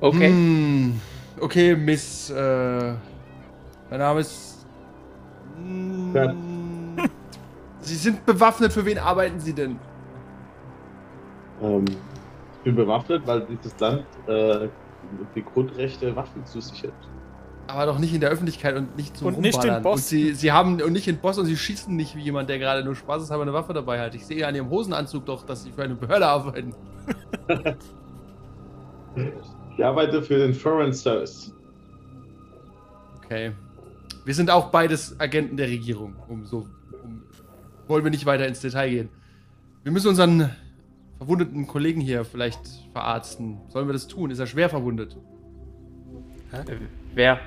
Okay. 0.00 0.28
Hm. 0.28 1.00
Okay, 1.40 1.74
Miss. 1.74 2.30
Äh, 2.30 2.94
mein 3.90 3.98
Name 3.98 4.20
ist. 4.20 4.64
Hm, 5.56 6.14
Ja. 6.14 6.34
Sie 7.80 7.96
sind 7.96 8.24
bewaffnet. 8.26 8.72
Für 8.72 8.84
wen 8.84 8.98
arbeiten 8.98 9.40
Sie 9.40 9.52
denn? 9.52 9.78
Ähm, 11.62 11.84
ich 12.58 12.64
bin 12.64 12.76
bewaffnet, 12.76 13.26
weil 13.26 13.40
dieses 13.46 13.78
Land 13.80 14.04
äh, 14.28 14.68
die 15.34 15.42
Grundrechte 15.42 16.14
Waffen 16.16 16.44
zusichert. 16.44 16.94
Aber 17.66 17.84
doch 17.84 17.98
nicht 17.98 18.14
in 18.14 18.20
der 18.20 18.30
Öffentlichkeit 18.30 18.76
und 18.76 18.96
nicht 18.96 19.16
zum 19.16 19.28
Und 19.28 19.40
nicht 19.40 19.62
in 19.62 19.70
Rumballern. 19.70 19.92
Und 19.92 20.00
sie, 20.00 20.32
sie 20.32 20.52
haben 20.52 20.80
und 20.80 20.92
nicht 20.92 21.06
in 21.06 21.18
Boston 21.18 21.44
und 21.44 21.50
sie 21.50 21.56
schießen 21.56 21.94
nicht 21.94 22.16
wie 22.16 22.22
jemand, 22.22 22.48
der 22.48 22.58
gerade 22.58 22.82
nur 22.82 22.94
spaßeshalber 22.94 23.42
eine 23.42 23.52
Waffe 23.52 23.74
dabei 23.74 24.00
hat. 24.00 24.14
Ich 24.14 24.24
sehe 24.24 24.46
an 24.46 24.54
ihrem 24.54 24.70
Hosenanzug 24.70 25.26
doch, 25.26 25.44
dass 25.44 25.64
sie 25.64 25.72
für 25.72 25.82
eine 25.82 25.94
Behörde 25.94 26.26
arbeiten. 26.26 26.74
Ich 29.76 29.84
arbeite 29.84 30.22
für 30.22 30.38
den 30.38 30.52
Foreign 30.54 30.92
Service. 30.92 31.54
Okay. 33.16 33.52
Wir 34.24 34.34
sind 34.34 34.50
auch 34.50 34.70
beides 34.70 35.18
Agenten 35.20 35.56
der 35.56 35.68
Regierung. 35.68 36.16
Um 36.28 36.44
so. 36.44 36.66
Um, 37.04 37.22
wollen 37.86 38.02
wir 38.02 38.10
nicht 38.10 38.26
weiter 38.26 38.46
ins 38.46 38.60
Detail 38.60 38.90
gehen. 38.90 39.08
Wir 39.84 39.92
müssen 39.92 40.08
unseren 40.08 40.50
verwundeten 41.18 41.66
Kollegen 41.66 42.00
hier 42.00 42.24
vielleicht 42.24 42.60
verarzten. 42.92 43.58
Sollen 43.68 43.86
wir 43.88 43.92
das 43.92 44.06
tun? 44.06 44.30
Ist 44.30 44.38
er 44.38 44.46
schwer 44.46 44.68
verwundet? 44.70 45.16
Äh, 46.52 46.76
wer? 47.14 47.40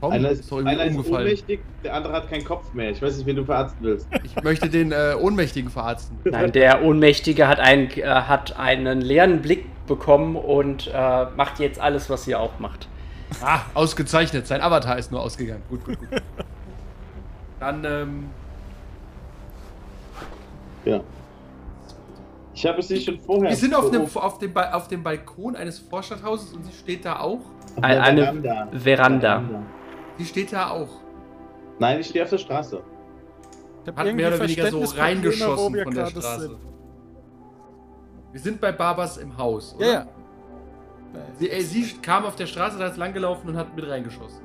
Tom 0.00 0.12
einer 0.12 0.30
ist 0.30 0.40
ist, 0.40 0.52
einer 0.52 0.84
ist 0.84 0.96
ohnmächtig, 1.10 1.60
der 1.84 1.94
andere 1.94 2.14
hat 2.14 2.30
keinen 2.30 2.44
Kopf 2.44 2.72
mehr. 2.72 2.90
Ich 2.90 3.02
weiß 3.02 3.18
nicht, 3.18 3.26
wen 3.26 3.36
du 3.36 3.44
verarzten 3.44 3.84
willst. 3.84 4.08
Ich 4.24 4.34
möchte 4.42 4.70
den 4.70 4.92
äh, 4.92 5.14
Ohnmächtigen 5.20 5.70
verarzten. 5.70 6.16
Nein, 6.24 6.52
der 6.52 6.82
Ohnmächtige 6.82 7.46
hat 7.46 7.60
einen, 7.60 7.90
äh, 7.90 8.04
hat 8.04 8.58
einen 8.58 9.02
leeren 9.02 9.42
Blick 9.42 9.66
bekommen 9.86 10.36
und 10.36 10.90
äh, 10.92 11.26
macht 11.36 11.58
jetzt 11.58 11.78
alles, 11.78 12.08
was 12.08 12.26
ihr 12.26 12.40
auch 12.40 12.58
macht. 12.58 12.88
Ah, 13.42 13.60
ausgezeichnet. 13.74 14.46
Sein 14.46 14.62
Avatar 14.62 14.98
ist 14.98 15.12
nur 15.12 15.20
ausgegangen. 15.20 15.62
Gut, 15.68 15.84
gut, 15.84 15.98
gut. 15.98 16.08
Dann, 17.60 17.84
ähm, 17.84 18.24
Ja. 20.86 21.00
Ich 22.60 22.66
habe 22.66 22.82
sie 22.82 23.00
schon 23.00 23.18
vorher. 23.18 23.48
wir 23.48 23.56
sind 23.56 23.74
auf, 23.74 23.90
beobachtet. 23.90 24.16
auf, 24.22 24.38
dem, 24.38 24.52
Ba- 24.52 24.70
auf 24.72 24.86
dem 24.88 25.02
Balkon 25.02 25.56
eines 25.56 25.78
Vorstadthauses 25.78 26.52
und 26.52 26.62
sie 26.66 26.72
steht 26.74 27.06
da 27.06 27.18
auch. 27.20 27.38
Auf 27.76 27.82
Ein- 27.82 28.16
der 28.16 28.30
eine 28.30 28.42
Veranda. 28.42 28.68
Veranda. 28.78 29.42
Sie 30.18 30.26
steht 30.26 30.52
da 30.52 30.68
auch. 30.68 30.88
Nein, 31.78 32.00
ich 32.00 32.08
stehe 32.08 32.22
auf 32.22 32.28
der 32.30 32.36
Straße. 32.36 32.76
Hat 32.76 32.84
irgendwie 33.96 34.12
mehr 34.12 34.28
oder 34.28 34.40
weniger 34.40 34.70
so 34.70 34.84
reingeschossen 34.94 35.82
von 35.84 35.94
der 35.94 36.06
Straße. 36.06 36.40
sind. 36.40 36.56
Wir 38.32 38.40
sind 38.40 38.60
bei 38.60 38.72
Barbas 38.72 39.16
im 39.16 39.34
Haus, 39.38 39.74
oder? 39.76 39.86
Ja, 39.86 39.92
ja. 39.92 40.06
Sie, 41.38 41.48
äh, 41.48 41.62
sie 41.62 41.94
kam 42.02 42.26
auf 42.26 42.36
der 42.36 42.46
Straße, 42.46 42.78
da 42.78 42.88
ist 42.88 42.98
langgelaufen 42.98 43.48
und 43.48 43.56
hat 43.56 43.74
mit 43.74 43.88
reingeschossen. 43.88 44.42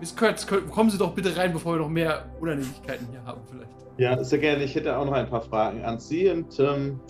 Miss 0.00 0.14
Kurtz, 0.14 0.46
kommen 0.46 0.90
Sie 0.90 0.98
doch 0.98 1.12
bitte 1.12 1.36
rein, 1.36 1.52
bevor 1.52 1.74
wir 1.74 1.80
noch 1.80 1.88
mehr 1.88 2.26
Unannehmlichkeiten 2.40 3.08
hier 3.10 3.24
haben, 3.24 3.40
vielleicht. 3.50 3.70
Ja, 3.96 4.22
sehr 4.22 4.38
gerne. 4.38 4.62
Ich 4.62 4.74
hätte 4.76 4.96
auch 4.96 5.04
noch 5.04 5.12
ein 5.12 5.28
paar 5.28 5.40
Fragen 5.40 5.84
an 5.84 5.98
Sie 5.98 6.28
und 6.30 6.58
ähm, 6.60 7.00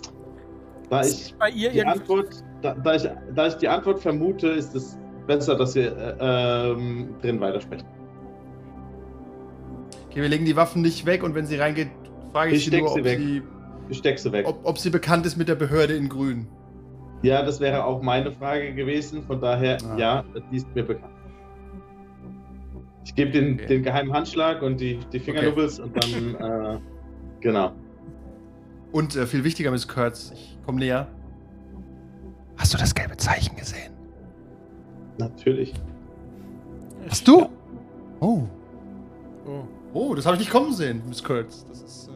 da 0.89 1.03
ich 1.03 1.35
Bei 1.39 1.51
ihr 1.51 1.71
die. 1.71 1.85
Antwort, 1.85 2.43
da, 2.63 2.75
da, 2.75 2.95
ich, 2.95 3.07
da 3.35 3.47
ich 3.47 3.55
die 3.55 3.69
Antwort 3.69 4.01
vermute, 4.01 4.49
ist 4.49 4.75
es 4.75 4.97
besser, 5.27 5.55
dass 5.57 5.75
wir 5.75 5.95
äh, 6.19 6.71
ähm, 6.71 7.15
drin 7.21 7.39
weitersprechen. 7.41 7.87
Okay, 10.09 10.23
wir 10.23 10.29
legen 10.31 10.47
die 10.47 10.57
Waffen 10.57 10.81
nicht 10.81 11.05
weg 11.05 11.23
und 11.23 11.35
wenn 11.35 11.45
sie 11.45 11.57
reingeht, 11.57 11.91
frage 12.33 12.53
ich, 12.53 12.67
Ich 12.67 12.71
sie 12.73 12.81
nur, 12.81 12.89
sie 12.89 13.01
ob 13.01 13.05
weg. 13.05 13.19
sie, 13.19 13.43
Ich 13.91 13.99
steck 13.99 14.19
sie 14.19 14.33
weg. 14.33 14.47
ob, 14.49 14.61
ob 14.65 14.79
sie 14.79 14.89
bekannt 14.89 15.27
ist 15.27 15.37
mit 15.37 15.49
der 15.49 15.57
Behörde 15.57 15.95
in 15.95 16.09
Grün. 16.09 16.49
Ja, 17.21 17.43
das 17.43 17.61
wäre 17.61 17.85
auch 17.85 18.01
meine 18.01 18.33
Frage 18.33 18.73
gewesen. 18.75 19.23
Von 19.25 19.41
daher, 19.43 19.77
Ah. 19.85 19.97
ja, 19.99 20.25
die 20.51 20.57
ist 20.57 20.75
mir 20.75 20.85
bekannt. 20.85 21.13
Ich 23.09 23.15
gebe 23.15 23.31
den, 23.31 23.55
Okay. 23.55 23.67
den 23.67 23.83
geheimen 23.83 24.13
Handschlag 24.13 24.61
und 24.61 24.79
die, 24.81 24.99
die 25.15 25.19
Fingernubbels 25.19 25.81
und 25.81 25.97
dann, 25.97 26.35
äh, 26.77 26.79
genau. 27.41 27.73
Und 28.93 29.17
äh, 29.17 29.27
viel 29.27 29.45
wichtiger, 29.45 29.71
Miss 29.71 29.89
Kurtz, 29.89 30.31
ich 30.35 30.59
komme 30.67 30.79
näher. 30.79 31.09
Hast 32.59 32.75
du 32.75 32.79
das 32.79 32.95
gelbe 32.95 33.17
Zeichen 33.17 33.57
gesehen? 33.57 33.93
Natürlich. 35.17 35.73
Hast 37.09 37.27
du? 37.27 37.49
Oh. 38.21 38.43
Oh. 39.47 39.63
Oh, 39.95 40.15
das 40.15 40.27
habe 40.27 40.37
ich 40.37 40.41
nicht 40.41 40.51
kommen 40.51 40.75
sehen, 40.75 41.01
Miss 41.09 41.25
Kurtz. 41.25 41.65
Das 41.67 41.81
ist. 41.83 42.09
Äh 42.09 42.13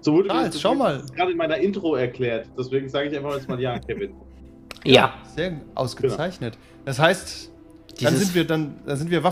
So 0.00 0.14
wurde 0.14 0.28
Charles, 0.28 0.50
das- 0.52 0.60
schau 0.62 0.74
mal. 0.74 1.02
gerade 1.14 1.32
in 1.32 1.36
meiner 1.36 1.58
Intro 1.58 1.96
erklärt. 1.96 2.48
Deswegen 2.58 2.88
sage 2.88 3.08
ich 3.10 3.16
einfach 3.16 3.34
jetzt 3.34 3.46
mal 3.48 3.60
ja, 3.60 3.78
Kevin. 3.86 4.14
Ja, 4.84 5.12
sehr 5.36 5.60
ausgezeichnet. 5.74 6.56
Das 6.86 6.98
heißt, 6.98 7.52
dann 8.00 8.12
dieses, 8.14 8.20
sind 8.28 8.34
wir 8.34 8.46
dann, 8.46 8.76
dann 8.86 8.96
sind 8.96 9.10
wir 9.10 9.22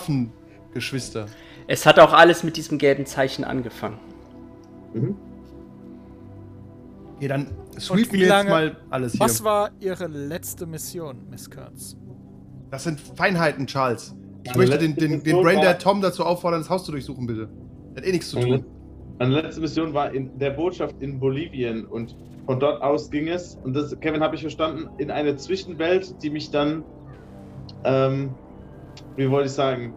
Waffengeschwister. 0.73 1.27
es 1.69 1.87
hat 1.87 1.99
auch 1.99 2.13
alles 2.13 2.43
mit 2.43 2.57
diesem 2.57 2.79
gelben 2.79 3.07
Zeichen 3.07 3.45
angefangen. 3.45 3.99
Mhm. 4.95 5.17
Okay, 7.17 7.29
dann 7.29 7.47
sweepen 7.79 8.07
wie 8.09 8.13
wir 8.13 8.21
jetzt 8.21 8.29
lange- 8.31 8.51
mal 8.51 8.77
alles 8.91 9.13
hier. 9.13 9.21
Was 9.21 9.45
war 9.45 9.71
Ihre 9.81 10.07
letzte 10.07 10.67
Mission, 10.67 11.19
Miss 11.31 11.51
Kurtz? 11.51 11.97
Das 12.71 12.85
sind 12.85 12.99
Feinheiten, 13.01 13.67
Charles. 13.67 14.15
Ich 14.45 14.51
Meine 14.55 14.59
möchte 14.59 14.79
den, 14.79 14.97
den, 14.97 15.23
den 15.23 15.43
Braindead 15.43 15.81
Tom 15.81 16.01
dazu 16.01 16.25
auffordern, 16.25 16.61
das 16.63 16.71
Haus 16.71 16.85
zu 16.85 16.91
durchsuchen, 16.91 17.27
bitte. 17.27 17.49
Hat 17.97 18.05
eh 18.05 18.11
nichts 18.11 18.31
zu 18.31 18.41
tun. 18.41 18.65
meine 19.19 19.41
letzte 19.41 19.61
Mission 19.61 19.95
war 19.95 20.13
in 20.13 20.37
der 20.39 20.51
Botschaft 20.51 20.97
in 21.01 21.21
Bolivien 21.21 21.85
und 21.85 22.17
von 22.47 22.59
dort 22.59 22.83
aus 22.83 23.09
ging 23.09 23.29
es, 23.29 23.57
und 23.63 23.75
das, 23.75 23.99
Kevin, 24.01 24.21
habe 24.21 24.35
ich 24.35 24.41
verstanden, 24.41 24.89
in 24.99 25.13
eine 25.13 25.37
Zwischenwelt, 25.37 26.21
die 26.25 26.31
mich 26.31 26.51
dann, 26.51 26.83
ähm, 27.85 28.35
wie 29.15 29.31
wollte 29.31 29.47
ich 29.47 29.53
sagen, 29.53 29.95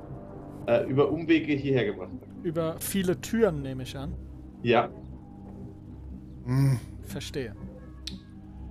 äh, 0.68 0.84
über 0.86 1.10
Umwege 1.12 1.54
hierher 1.54 1.86
gebracht 1.86 2.12
hat. 2.12 2.46
Über 2.46 2.76
viele 2.80 3.20
Türen 3.20 3.62
nehme 3.62 3.84
ich 3.84 3.98
an. 3.98 4.14
Ja, 4.64 4.90
Hm. 6.46 6.80
Verstehe. 7.04 7.54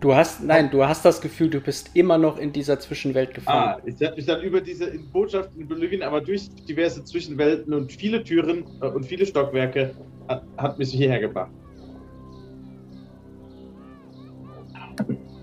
Du 0.00 0.14
hast, 0.14 0.42
nein, 0.44 0.70
du 0.70 0.84
hast 0.84 1.04
das 1.04 1.20
Gefühl, 1.20 1.48
du 1.48 1.60
bist 1.60 1.90
immer 1.94 2.18
noch 2.18 2.38
in 2.38 2.52
dieser 2.52 2.78
Zwischenwelt 2.78 3.30
ah, 3.30 3.32
gefangen. 3.32 3.82
ich 3.86 4.06
habe 4.06 4.16
mich 4.16 4.26
dann 4.26 4.42
über 4.42 4.60
diese 4.60 4.98
Botschaft 5.12 5.56
in 5.56 5.66
Bolivien, 5.66 6.02
aber 6.02 6.20
durch 6.20 6.50
diverse 6.68 7.02
Zwischenwelten 7.04 7.72
und 7.72 7.90
viele 7.90 8.22
Türen 8.22 8.64
äh, 8.82 8.86
und 8.86 9.06
viele 9.06 9.24
Stockwerke 9.24 9.94
hat, 10.28 10.44
hat 10.58 10.78
mich 10.78 10.92
hierher 10.92 11.20
gebracht. 11.20 11.50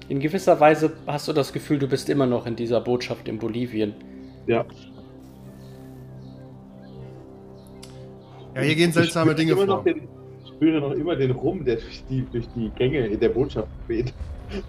In 0.10 0.20
gewisser 0.20 0.60
Weise 0.60 0.91
hast 1.08 1.27
du 1.27 1.34
das 1.34 1.51
Gefühl, 1.53 1.79
du 1.79 1.88
bist 1.88 2.10
immer 2.10 2.25
noch 2.27 2.46
in 2.46 2.55
dieser 2.55 2.81
Botschaft 2.81 3.27
in 3.27 3.39
Bolivien. 3.39 3.96
Ja. 4.46 4.65
Ja, 8.55 8.62
hier 8.62 8.75
gehen 8.75 8.91
seltsame 8.91 9.36
Dinge 9.36 9.55
vor. 9.55 9.84
Den, 9.84 10.08
ich 10.43 10.50
spüre 10.50 10.81
noch 10.81 10.91
immer 10.91 11.15
den 11.15 11.31
Rum, 11.31 11.63
der 11.63 11.75
durch 11.75 12.03
die, 12.10 12.25
durch 12.31 12.48
die 12.55 12.70
Gänge 12.72 13.08
in 13.08 13.20
der 13.20 13.29
Botschaft 13.29 13.70
weht. 13.88 14.13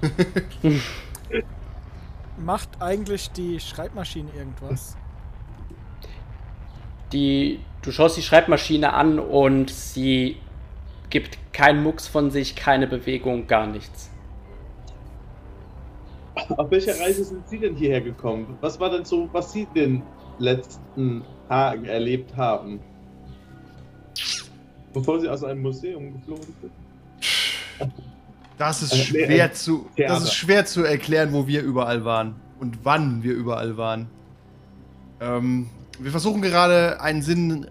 Macht 2.39 2.71
eigentlich 2.81 3.31
die 3.33 3.61
Schreibmaschine 3.61 4.31
irgendwas? 4.37 4.97
Die, 7.12 7.61
du 7.83 7.93
schaust 7.93 8.17
die 8.17 8.23
Schreibmaschine 8.23 8.95
an 8.95 9.19
und 9.19 9.71
sie 9.71 10.37
gibt 11.11 11.39
keinen 11.53 11.83
Mucks 11.83 12.09
von 12.09 12.31
sich, 12.31 12.57
keine 12.57 12.87
Bewegung, 12.87 13.47
gar 13.47 13.67
nichts. 13.67 14.11
Auf 16.57 16.71
welcher 16.71 16.99
Reise 16.99 17.25
sind 17.25 17.47
Sie 17.49 17.59
denn 17.59 17.77
hierher 17.77 18.01
gekommen? 18.01 18.57
Was 18.62 18.81
war 18.81 18.91
denn 18.91 19.05
so, 19.05 19.29
was 19.33 19.53
Sie 19.53 19.69
in 19.75 19.75
den 19.75 20.03
letzten 20.39 21.23
Tagen 21.49 21.85
erlebt 21.85 22.35
haben? 22.37 22.81
Bevor 24.93 25.21
Sie 25.21 25.29
aus 25.29 25.43
einem 25.45 25.63
Museum 25.63 26.13
geflogen 26.13 26.47
sind? 26.61 27.93
Das 28.59 28.83
ist 28.83 28.93
Äh, 28.93 28.97
schwer 28.97 29.53
zu. 29.53 29.89
Das 29.97 30.23
ist 30.23 30.35
schwer 30.35 30.65
zu 30.67 30.85
erklären, 30.85 31.33
wo 31.33 31.47
wir 31.47 31.63
überall 31.63 32.05
waren 32.05 32.35
und 32.61 32.79
wann 32.85 33.23
wir 33.23 33.35
überall 33.35 33.77
waren. 33.77 34.09
Ähm, 35.21 35.69
wir 35.99 36.11
versuchen 36.11 36.43
gerade 36.43 37.01
einen 37.01 37.23
Sinn 37.23 37.67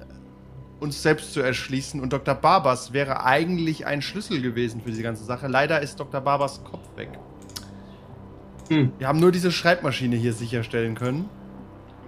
uns 0.80 1.04
selbst 1.04 1.34
zu 1.34 1.42
erschließen 1.42 2.02
und 2.02 2.12
Dr. 2.12 2.34
Barbers 2.34 2.92
wäre 2.92 3.24
eigentlich 3.24 3.86
ein 3.86 4.02
Schlüssel 4.02 4.42
gewesen 4.42 4.82
für 4.82 4.90
diese 4.90 5.04
ganze 5.04 5.24
Sache. 5.24 5.48
Leider 5.48 5.80
ist 5.82 6.00
Dr. 6.00 6.22
Barbers 6.22 6.64
Kopf 6.64 6.98
weg. 6.98 7.10
Hm. 8.70 8.92
Wir 8.98 9.08
haben 9.08 9.20
nur 9.20 9.32
diese 9.32 9.52
Schreibmaschine 9.52 10.16
hier 10.16 10.34
sicherstellen 10.34 10.96
können. 10.96 11.30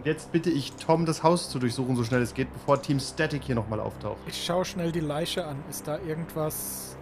Und 0.04 0.08
jetzt 0.08 0.34
bitte 0.34 0.50
ich 0.50 0.74
Tom, 0.74 1.06
das 1.06 1.24
Haus 1.24 1.50
zu 1.50 1.60
durchsuchen, 1.60 1.96
so 1.96 2.04
schnell 2.04 2.22
es 2.22 2.34
geht, 2.34 2.52
bevor 2.52 2.82
Team 2.82 3.00
Static 3.00 3.42
hier 3.46 3.56
nochmal 3.56 3.80
auftaucht. 3.80 4.18
Ich 4.28 4.44
schaue 4.44 4.66
schnell 4.66 4.92
die 4.92 5.00
Leiche 5.00 5.46
an. 5.46 5.64
Ist 5.70 5.88
da 5.88 5.98
irgendwas, 6.00 6.98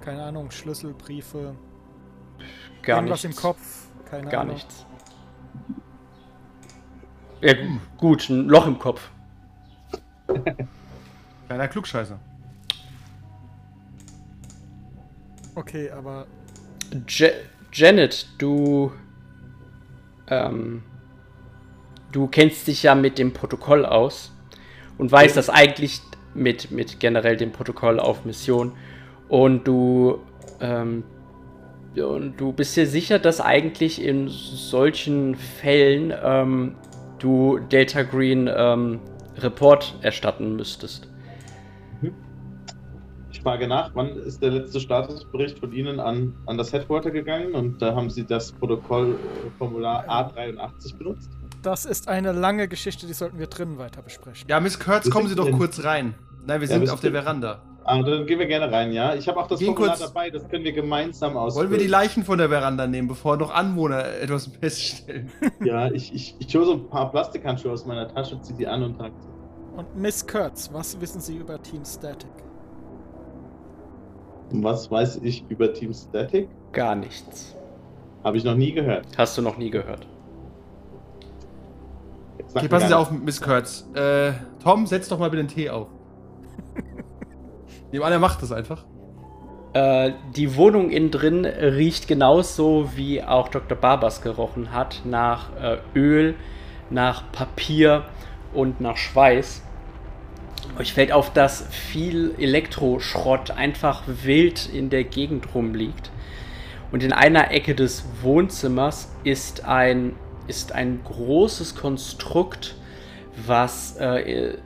keine 0.00 0.22
Ahnung, 0.22 0.52
Schlüssel, 0.52 0.94
Briefe, 0.94 1.56
Gar 2.82 2.98
irgendwas 2.98 3.24
nichts. 3.24 3.36
im 3.38 3.42
Kopf? 3.42 3.86
Keine 4.08 4.30
Gar 4.30 4.42
Ahnung. 4.42 4.54
nichts. 4.54 4.86
Ja, 7.40 7.54
gu- 7.54 7.80
gut, 7.96 8.28
ein 8.28 8.46
Loch 8.48 8.68
im 8.68 8.78
Kopf. 8.78 9.10
Kleiner 11.48 11.66
Klugscheißer. 11.66 12.20
Okay, 15.56 15.90
aber 15.90 16.26
Ja 17.08 17.28
Janet, 17.72 18.28
du. 18.38 18.92
Ähm, 20.28 20.84
du 22.12 22.26
kennst 22.26 22.66
dich 22.66 22.82
ja 22.82 22.94
mit 22.94 23.18
dem 23.18 23.32
Protokoll 23.32 23.84
aus 23.84 24.32
und 24.98 25.10
weißt 25.12 25.36
das 25.36 25.50
eigentlich 25.50 26.00
mit, 26.34 26.70
mit 26.70 27.00
generell 27.00 27.36
dem 27.36 27.52
Protokoll 27.52 28.00
auf 28.00 28.24
Mission. 28.24 28.72
Und 29.28 29.66
du. 29.66 30.20
Ähm, 30.60 31.04
und 31.96 32.38
du 32.38 32.52
bist 32.52 32.76
dir 32.76 32.86
sicher, 32.86 33.18
dass 33.18 33.40
eigentlich 33.40 34.04
in 34.04 34.28
solchen 34.28 35.34
Fällen 35.34 36.12
ähm, 36.22 36.74
du 37.18 37.58
Delta 37.58 38.02
Green 38.02 38.50
ähm, 38.54 39.00
Report 39.38 39.94
erstatten 40.02 40.56
müsstest. 40.56 41.08
Ich 43.32 43.40
frage 43.40 43.66
nach, 43.66 43.92
wann 43.94 44.08
ist 44.08 44.42
der 44.42 44.50
letzte 44.50 44.80
Statusbericht 44.80 45.58
von 45.58 45.72
Ihnen 45.72 46.00
an, 46.00 46.34
an 46.44 46.58
das 46.58 46.72
Headquarter 46.72 47.10
gegangen 47.10 47.54
und 47.54 47.80
da 47.80 47.94
haben 47.94 48.10
Sie 48.10 48.26
das 48.26 48.52
Protokollformular 48.52 50.04
A83 50.06 50.98
benutzt? 50.98 51.30
Das 51.66 51.84
ist 51.84 52.08
eine 52.08 52.32
lange 52.32 52.68
Geschichte, 52.68 53.06
die 53.06 53.12
sollten 53.12 53.38
wir 53.38 53.48
drinnen 53.48 53.78
weiter 53.78 54.02
besprechen. 54.02 54.46
Ja, 54.48 54.60
Miss 54.60 54.78
Kurtz, 54.78 55.10
kommen 55.10 55.28
Sie 55.28 55.34
doch 55.34 55.50
kurz 55.52 55.82
rein. 55.84 56.14
Nein, 56.46 56.60
wir 56.60 56.68
Ja, 56.68 56.74
sind 56.74 56.90
auf 56.90 57.00
der 57.00 57.10
Veranda. 57.12 57.62
Ah, 57.84 58.02
dann 58.02 58.26
gehen 58.26 58.38
wir 58.38 58.46
gerne 58.46 58.70
rein, 58.72 58.92
ja? 58.92 59.14
Ich 59.14 59.28
habe 59.28 59.38
auch 59.38 59.46
das 59.46 59.58
Gehen 59.60 59.68
Formular 59.74 59.96
kurz- 59.96 60.08
dabei, 60.08 60.30
das 60.30 60.48
können 60.48 60.64
wir 60.64 60.72
gemeinsam 60.72 61.36
ausfüllen. 61.36 61.68
Wollen 61.70 61.78
wir 61.78 61.84
die 61.84 61.90
Leichen 61.90 62.24
von 62.24 62.38
der 62.38 62.48
Veranda 62.48 62.86
nehmen, 62.86 63.06
bevor 63.08 63.36
noch 63.36 63.52
Anwohner 63.54 64.04
etwas 64.20 64.46
feststellen? 64.46 65.30
Ja, 65.64 65.90
ich, 65.90 66.12
ich, 66.14 66.34
ich 66.38 66.54
hole 66.56 66.64
so 66.66 66.72
ein 66.74 66.88
paar 66.88 67.10
Plastikhandschuhe 67.10 67.72
aus 67.72 67.84
meiner 67.86 68.08
Tasche, 68.12 68.40
ziehe 68.40 68.56
die 68.58 68.66
an 68.66 68.82
und 68.82 68.96
trage 68.98 69.14
sie. 69.20 69.28
Und 69.78 69.96
Miss 69.96 70.26
Kurtz, 70.26 70.70
was 70.72 71.00
wissen 71.00 71.20
Sie 71.20 71.36
über 71.36 71.62
Team 71.62 71.84
Static? 71.84 72.30
Was 74.50 74.90
weiß 74.90 75.20
ich 75.22 75.44
über 75.48 75.72
Team 75.72 75.92
Static? 75.92 76.48
Gar 76.72 76.94
nichts. 76.96 77.54
Habe 78.24 78.36
ich 78.36 78.44
noch 78.44 78.54
nie 78.54 78.72
gehört. 78.72 79.06
Hast 79.16 79.36
du 79.38 79.42
noch 79.42 79.58
nie 79.58 79.70
gehört. 79.70 80.06
Okay, 82.56 82.68
passen 82.68 82.88
Sie 82.88 82.96
auf, 82.96 83.10
Miss 83.10 83.40
Kurtz. 83.42 83.86
Äh, 83.94 84.32
Tom, 84.62 84.86
setz 84.86 85.08
doch 85.08 85.18
mal 85.18 85.28
bitte 85.28 85.42
den 85.42 85.48
Tee 85.54 85.68
auf. 85.68 85.88
Nehmen 87.92 88.04
an, 88.04 88.12
er 88.12 88.18
macht 88.18 88.40
das 88.40 88.50
einfach. 88.50 88.84
Äh, 89.74 90.12
die 90.34 90.56
Wohnung 90.56 90.90
innen 90.90 91.10
drin 91.10 91.44
riecht 91.44 92.08
genauso 92.08 92.92
wie 92.96 93.22
auch 93.22 93.48
Dr. 93.48 93.76
Barbers 93.76 94.22
gerochen 94.22 94.72
hat, 94.72 95.02
nach 95.04 95.54
äh, 95.60 95.78
Öl, 95.94 96.34
nach 96.88 97.30
Papier 97.30 98.04
und 98.54 98.80
nach 98.80 98.96
Schweiß. 98.96 99.62
Euch 100.78 100.94
fällt 100.94 101.12
auf, 101.12 101.32
dass 101.34 101.66
viel 101.68 102.34
Elektroschrott 102.38 103.50
einfach 103.50 104.04
wild 104.06 104.66
in 104.72 104.88
der 104.88 105.04
Gegend 105.04 105.54
rumliegt. 105.54 106.10
Und 106.90 107.02
in 107.02 107.12
einer 107.12 107.50
Ecke 107.50 107.74
des 107.74 108.04
Wohnzimmers 108.22 109.12
ist 109.24 109.66
ein, 109.66 110.14
ist 110.46 110.72
ein 110.72 111.00
großes 111.04 111.74
Konstrukt, 111.74 112.76
was 113.46 113.96
äh, 113.98 114.56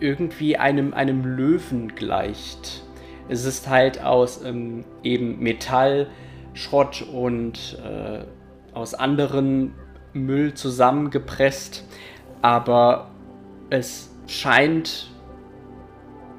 irgendwie 0.00 0.56
einem, 0.56 0.94
einem 0.94 1.24
Löwen 1.24 1.94
gleicht. 1.94 2.82
Es 3.28 3.44
ist 3.44 3.68
halt 3.68 4.02
aus 4.02 4.42
ähm, 4.44 4.84
eben 5.02 5.38
Metall, 5.38 6.08
Schrott 6.54 7.02
und 7.12 7.78
äh, 7.84 8.24
aus 8.74 8.94
anderen 8.94 9.74
Müll 10.12 10.54
zusammengepresst, 10.54 11.84
aber 12.42 13.10
es 13.70 14.10
scheint 14.26 15.10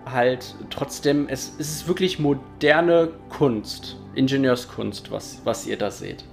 halt 0.06 0.56
trotzdem, 0.70 1.28
es, 1.30 1.54
es 1.58 1.72
ist 1.72 1.88
wirklich 1.88 2.20
moderne 2.20 3.10
Kunst, 3.30 3.98
Ingenieurskunst, 4.16 5.12
was, 5.12 5.42
was 5.46 5.66
ihr 5.66 5.78
da 5.78 5.90
seht. 5.90 6.26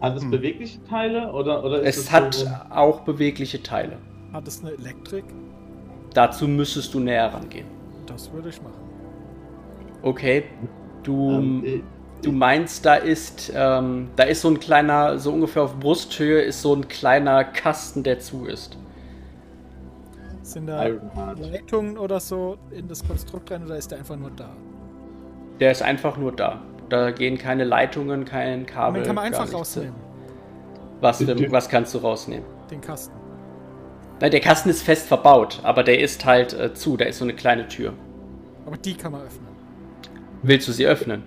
Hat 0.00 0.16
es 0.16 0.22
Hm. 0.22 0.30
bewegliche 0.30 0.82
Teile 0.84 1.32
oder, 1.32 1.64
oder 1.64 1.80
ist 1.80 1.96
Es 1.96 2.12
hat 2.12 2.34
so, 2.34 2.46
auch 2.70 3.00
bewegliche 3.00 3.62
Teile. 3.62 3.98
Hat 4.32 4.46
es 4.46 4.60
eine 4.60 4.72
Elektrik? 4.72 5.24
Dazu 6.14 6.46
müsstest 6.48 6.92
du 6.94 7.00
näher 7.00 7.32
rangehen. 7.32 7.66
Das 8.06 8.32
würde 8.32 8.50
ich 8.50 8.60
machen. 8.62 8.74
Okay, 10.02 10.44
du, 11.02 11.30
ähm, 11.32 11.64
äh, 11.64 11.80
du 12.22 12.32
meinst, 12.32 12.84
da 12.84 12.94
ist, 12.96 13.52
ähm, 13.54 14.08
da 14.16 14.24
ist 14.24 14.42
so 14.42 14.48
ein 14.48 14.60
kleiner, 14.60 15.18
so 15.18 15.32
ungefähr 15.32 15.62
auf 15.62 15.78
Brusthöhe 15.78 16.42
ist 16.42 16.62
so 16.62 16.74
ein 16.74 16.86
kleiner 16.88 17.44
Kasten, 17.44 18.02
der 18.02 18.20
zu 18.20 18.44
ist. 18.46 18.78
Sind 20.42 20.66
da 20.68 20.86
Ironheart. 20.86 21.40
Leitungen 21.40 21.98
oder 21.98 22.20
so 22.20 22.56
in 22.70 22.86
das 22.88 23.02
Konstrukt 23.06 23.50
rein 23.50 23.64
oder 23.64 23.76
ist 23.76 23.90
der 23.90 23.98
einfach 23.98 24.16
nur 24.16 24.30
da? 24.30 24.50
Der 25.58 25.72
ist 25.72 25.82
einfach 25.82 26.16
nur 26.18 26.32
da. 26.32 26.60
Da 26.88 27.10
gehen 27.10 27.36
keine 27.38 27.64
Leitungen, 27.64 28.24
kein 28.24 28.64
Kabel. 28.66 29.02
den 29.02 29.06
kann 29.06 29.14
man 29.16 29.24
einfach 29.24 29.52
rausnehmen, 29.52 29.94
Was, 31.00 31.20
was 31.26 31.68
kannst 31.68 31.94
du 31.94 31.98
rausnehmen? 31.98 32.44
den 32.70 32.80
Kasten. 32.80 33.14
Nein, 34.20 34.30
der 34.30 34.40
Kasten 34.40 34.70
ist 34.70 34.82
fest 34.82 35.06
verbaut, 35.08 35.60
aber 35.62 35.82
der 35.82 36.00
ist 36.00 36.24
halt 36.24 36.52
äh, 36.54 36.72
zu. 36.74 36.96
Da 36.96 37.04
ist 37.04 37.18
so 37.18 37.24
eine 37.24 37.34
kleine 37.34 37.68
Tür. 37.68 37.92
Aber 38.64 38.76
die 38.76 38.94
kann 38.94 39.12
man 39.12 39.20
öffnen. 39.22 39.48
Willst 40.42 40.66
du 40.68 40.72
sie 40.72 40.86
öffnen? 40.86 41.22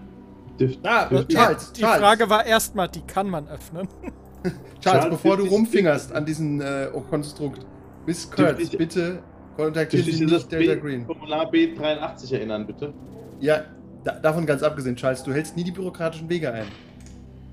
Ah, 0.84 1.06
dürft- 1.06 1.30
Charles, 1.32 1.72
Die 1.74 1.82
Charles. 1.82 2.00
Frage 2.02 2.30
war 2.30 2.46
erstmal, 2.46 2.90
die 2.90 3.02
kann 3.02 3.30
man 3.30 3.48
öffnen. 3.48 3.88
Charles, 4.44 4.58
Charles, 4.82 5.10
bevor 5.10 5.38
du 5.38 5.46
rumfingerst 5.46 6.12
an 6.14 6.26
diesem 6.26 6.60
äh, 6.62 6.88
Konstrukt. 7.10 7.66
Miss 8.06 8.30
Kurtz, 8.32 8.70
bitte 8.72 9.20
kontaktieren 9.56 10.06
Dürft 10.06 10.18
Sie 10.18 10.24
ihr 10.24 10.30
das 10.30 10.40
nicht 10.44 10.52
Delta 10.52 10.74
B- 10.76 10.80
Green. 10.82 11.06
Formular 11.06 11.50
B83 11.52 12.34
erinnern, 12.34 12.66
bitte? 12.66 12.94
Ja, 13.40 13.62
da, 14.04 14.14
davon 14.14 14.46
ganz 14.46 14.64
abgesehen, 14.64 14.96
Charles, 14.96 15.24
du 15.24 15.34
hältst 15.34 15.56
nie 15.58 15.64
die 15.64 15.72
bürokratischen 15.72 16.30
Wege 16.30 16.52
ein. 16.52 16.68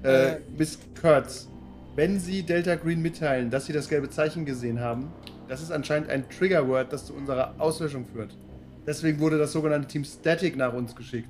Äh, 0.02 0.08
Äh. 0.34 0.36
Miss 0.56 0.78
Kurtz, 1.00 1.48
wenn 1.94 2.20
Sie 2.20 2.42
Delta 2.42 2.74
Green 2.76 3.00
mitteilen, 3.02 3.50
dass 3.50 3.66
Sie 3.66 3.72
das 3.72 3.88
gelbe 3.88 4.10
Zeichen 4.10 4.44
gesehen 4.44 4.80
haben, 4.80 5.08
das 5.48 5.62
ist 5.62 5.70
anscheinend 5.72 6.10
ein 6.10 6.28
Triggerword, 6.28 6.92
das 6.92 7.06
zu 7.06 7.14
unserer 7.14 7.54
Auslöschung 7.58 8.04
führt. 8.04 8.36
Deswegen 8.86 9.18
wurde 9.20 9.38
das 9.38 9.52
sogenannte 9.52 9.88
Team 9.88 10.04
Static 10.04 10.56
nach 10.56 10.72
uns 10.72 10.94
geschickt. 10.94 11.28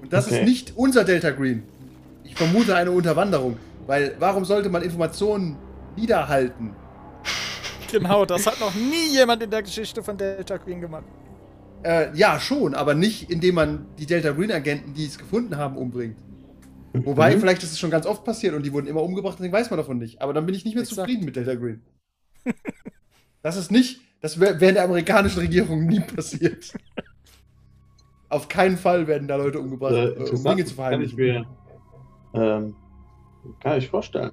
Und 0.00 0.12
das 0.12 0.26
Okay. 0.26 0.40
ist 0.40 0.44
nicht 0.44 0.72
unser 0.76 1.04
Delta 1.04 1.30
Green. 1.30 1.62
Ich 2.22 2.34
vermute 2.34 2.74
eine 2.74 2.90
Unterwanderung, 2.90 3.56
weil 3.86 4.14
warum 4.18 4.44
sollte 4.44 4.68
man 4.70 4.82
Informationen 4.82 5.56
niederhalten? 5.96 6.74
Genau, 7.90 8.24
das 8.24 8.46
hat 8.46 8.58
noch 8.60 8.74
nie 8.74 9.12
jemand 9.12 9.42
in 9.42 9.50
der 9.50 9.62
Geschichte 9.62 10.02
von 10.02 10.16
Delta 10.16 10.58
Queen 10.58 10.80
gemacht. 10.80 11.04
Äh, 11.84 12.16
ja, 12.16 12.40
schon, 12.40 12.74
aber 12.74 12.94
nicht, 12.94 13.30
indem 13.30 13.56
man 13.56 13.86
die 13.98 14.06
Delta 14.06 14.32
Green 14.32 14.50
Agenten, 14.50 14.94
die 14.94 15.04
es 15.04 15.18
gefunden 15.18 15.56
haben, 15.58 15.76
umbringt. 15.76 16.16
Wobei, 16.94 17.34
Mhm. 17.36 17.40
vielleicht 17.40 17.62
ist 17.62 17.72
es 17.72 17.78
schon 17.78 17.90
ganz 17.90 18.06
oft 18.06 18.24
passiert 18.24 18.54
und 18.54 18.64
die 18.64 18.72
wurden 18.72 18.86
immer 18.86 19.02
umgebracht, 19.02 19.36
deswegen 19.38 19.52
weiß 19.52 19.68
man 19.70 19.76
davon 19.78 19.98
nicht. 19.98 20.22
Aber 20.22 20.32
dann 20.32 20.46
bin 20.46 20.54
ich 20.54 20.64
nicht 20.64 20.74
mehr 20.74 20.82
Exakt. 20.82 21.00
zufrieden 21.08 21.24
mit 21.24 21.36
Delta 21.36 21.54
Green. 21.56 21.82
das 23.42 23.56
ist 23.56 23.70
nicht, 23.70 24.00
das 24.20 24.40
wäre 24.40 24.60
wär 24.60 24.68
in 24.70 24.74
der 24.76 24.84
amerikanischen 24.84 25.40
Regierung 25.40 25.86
nie 25.86 26.00
passiert. 26.00 26.72
Auf 28.30 28.48
keinen 28.48 28.76
Fall 28.78 29.06
werden 29.06 29.28
da 29.28 29.36
Leute 29.36 29.60
umgebracht, 29.60 29.92
Äh, 29.92 30.06
äh, 30.08 30.30
um 30.30 30.42
Dinge 30.42 30.64
zu 30.64 30.74
kann 30.76 31.00
ich 31.02 31.14
mir 31.16 31.44
ähm, 32.32 32.74
kann 33.60 33.78
ich 33.78 33.88
vorstellen. 33.90 34.32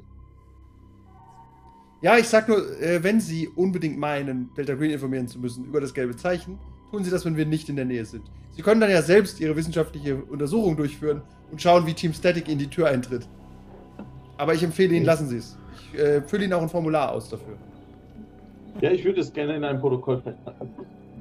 Ja, 2.01 2.17
ich 2.17 2.27
sag 2.27 2.47
nur, 2.47 2.79
äh, 2.81 3.03
wenn 3.03 3.19
Sie 3.19 3.47
unbedingt 3.47 3.97
meinen, 3.99 4.51
Delta 4.55 4.73
Green 4.73 4.89
informieren 4.91 5.27
zu 5.27 5.37
müssen 5.39 5.65
über 5.65 5.81
das 5.81 5.93
gelbe 5.93 6.15
Zeichen, 6.15 6.57
tun 6.91 7.03
Sie 7.03 7.09
das, 7.09 7.25
wenn 7.25 7.37
wir 7.37 7.45
nicht 7.45 7.69
in 7.69 7.75
der 7.75 7.85
Nähe 7.85 8.05
sind. 8.05 8.23
Sie 8.51 8.61
können 8.61 8.81
dann 8.81 8.91
ja 8.91 9.01
selbst 9.01 9.39
Ihre 9.39 9.55
wissenschaftliche 9.55 10.15
Untersuchung 10.17 10.75
durchführen 10.75 11.21
und 11.51 11.61
schauen, 11.61 11.85
wie 11.87 11.93
Team 11.93 12.13
Static 12.13 12.47
in 12.49 12.59
die 12.59 12.67
Tür 12.67 12.87
eintritt. 12.89 13.27
Aber 14.37 14.53
ich 14.53 14.63
empfehle 14.63 14.93
Ihnen, 14.95 15.05
lassen 15.05 15.27
Sie 15.27 15.37
es. 15.37 15.57
Ich 15.93 15.99
äh, 15.99 16.21
fülle 16.21 16.43
Ihnen 16.45 16.53
auch 16.53 16.61
ein 16.61 16.69
Formular 16.69 17.11
aus 17.11 17.29
dafür. 17.29 17.55
Ja, 18.81 18.91
ich 18.91 19.03
würde 19.05 19.21
es 19.21 19.31
gerne 19.31 19.55
in 19.55 19.63
ein 19.63 19.79
Protokoll 19.79 20.21
festhalten. 20.21 20.69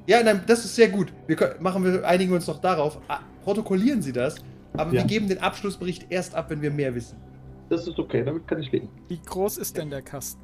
Ja, 0.06 0.22
nein, 0.22 0.42
das 0.46 0.64
ist 0.64 0.74
sehr 0.74 0.88
gut. 0.88 1.12
Wir 1.26 1.36
können, 1.36 1.54
machen 1.62 1.84
wir, 1.84 2.06
einigen 2.06 2.32
uns 2.32 2.46
noch 2.46 2.60
darauf. 2.60 2.98
Protokollieren 3.44 4.02
Sie 4.02 4.12
das, 4.12 4.36
aber 4.72 4.92
Ja. 4.92 5.00
wir 5.02 5.04
geben 5.04 5.28
den 5.28 5.38
Abschlussbericht 5.38 6.06
erst 6.10 6.34
ab, 6.34 6.50
wenn 6.50 6.62
wir 6.62 6.70
mehr 6.70 6.94
wissen. 6.94 7.16
Das 7.68 7.86
ist 7.86 7.98
okay, 7.98 8.24
damit 8.24 8.48
kann 8.48 8.60
ich 8.60 8.72
leben. 8.72 8.88
Wie 9.08 9.20
groß 9.24 9.58
ist 9.58 9.76
denn 9.76 9.90
der 9.90 10.02
Kasten? 10.02 10.40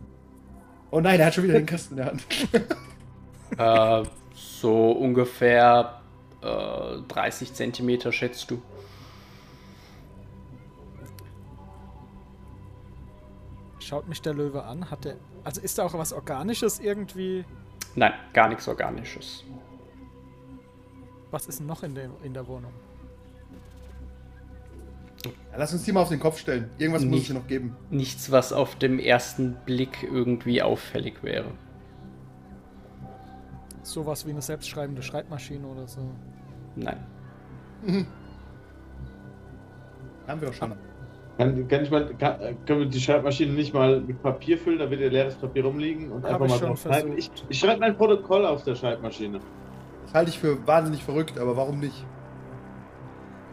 Oh 0.91 1.01
nein, 1.01 1.19
er 1.19 1.27
hat 1.27 1.35
schon 1.35 1.45
wieder 1.45 1.55
den 1.55 1.67
Kasten 1.67 1.95
in 1.95 1.97
der 1.97 2.07
Hand. 2.07 2.27
Äh, 3.59 4.09
so 4.37 4.93
ungefähr 4.93 6.01
äh, 6.43 6.99
30 7.09 7.55
Zentimeter 7.55 8.13
schätzt 8.13 8.51
du. 8.51 8.61
Schaut 13.81 14.09
mich 14.09 14.21
der 14.21 14.35
Löwe 14.35 14.65
an? 14.65 14.91
Hat 14.91 15.05
der. 15.05 15.17
Also 15.45 15.61
ist 15.61 15.79
da 15.79 15.85
auch 15.85 15.95
was 15.95 16.13
Organisches 16.13 16.81
irgendwie? 16.81 17.45
Nein, 17.95 18.13
gar 18.33 18.49
nichts 18.49 18.69
Organisches. 18.69 19.45
Was 21.31 21.47
ist 21.47 21.61
denn 21.61 21.67
noch 21.67 21.83
in 21.83 21.95
der, 21.95 22.11
in 22.23 22.35
der 22.35 22.47
Wohnung? 22.47 22.73
Ja, 25.25 25.31
lass 25.57 25.73
uns 25.73 25.85
die 25.85 25.93
mal 25.93 26.03
auf 26.03 26.09
den 26.09 26.21
Kopf 26.21 26.39
stellen. 26.39 26.71
Irgendwas 26.79 27.03
muss 27.03 27.11
es 27.11 27.19
Nicht. 27.19 27.27
hier 27.27 27.37
noch 27.37 27.47
geben. 27.47 27.77
Nichts, 27.91 28.31
was 28.31 28.53
auf 28.53 28.77
dem 28.77 28.99
ersten 28.99 29.57
Blick 29.65 30.03
irgendwie 30.03 30.63
auffällig 30.63 31.23
wäre. 31.23 31.53
Sowas 33.87 34.27
wie 34.27 34.31
eine 34.31 34.43
selbstschreibende 34.43 35.01
Schreibmaschine 35.01 35.65
oder 35.67 35.87
so. 35.87 36.01
Nein. 36.75 36.99
Haben 40.27 40.41
wir 40.41 40.49
doch 40.49 40.55
schon. 40.55 40.75
Kann, 41.39 41.69
kann 41.69 41.83
ich 41.85 41.91
mal, 41.91 42.13
kann, 42.19 42.41
äh, 42.41 42.55
können 42.67 42.81
wir 42.81 42.87
die 42.87 43.01
Schreibmaschine 43.01 43.53
nicht 43.53 43.73
mal 43.73 44.01
mit 44.01 44.21
Papier 44.23 44.59
füllen, 44.59 44.79
da 44.81 44.91
wird 44.91 45.01
ihr 45.03 45.11
leeres 45.11 45.37
Papier 45.37 45.65
rumliegen 45.65 46.11
und 46.11 46.25
Hab 46.25 46.41
einfach 46.41 46.47
ich 46.47 46.51
mal 46.53 46.59
schon 46.59 46.69
drauf 46.69 46.83
schreiben? 46.83 47.17
Ich, 47.17 47.31
ich 47.49 47.59
schreibe 47.59 47.79
mein 47.79 47.97
Protokoll 47.97 48.45
auf 48.45 48.65
der 48.65 48.75
Schreibmaschine. 48.75 49.41
Das 50.07 50.15
halte 50.15 50.31
ich 50.31 50.39
für 50.39 50.67
wahnsinnig 50.67 51.05
verrückt, 51.05 51.39
aber 51.39 51.57
warum 51.57 51.79
nicht? 51.79 52.05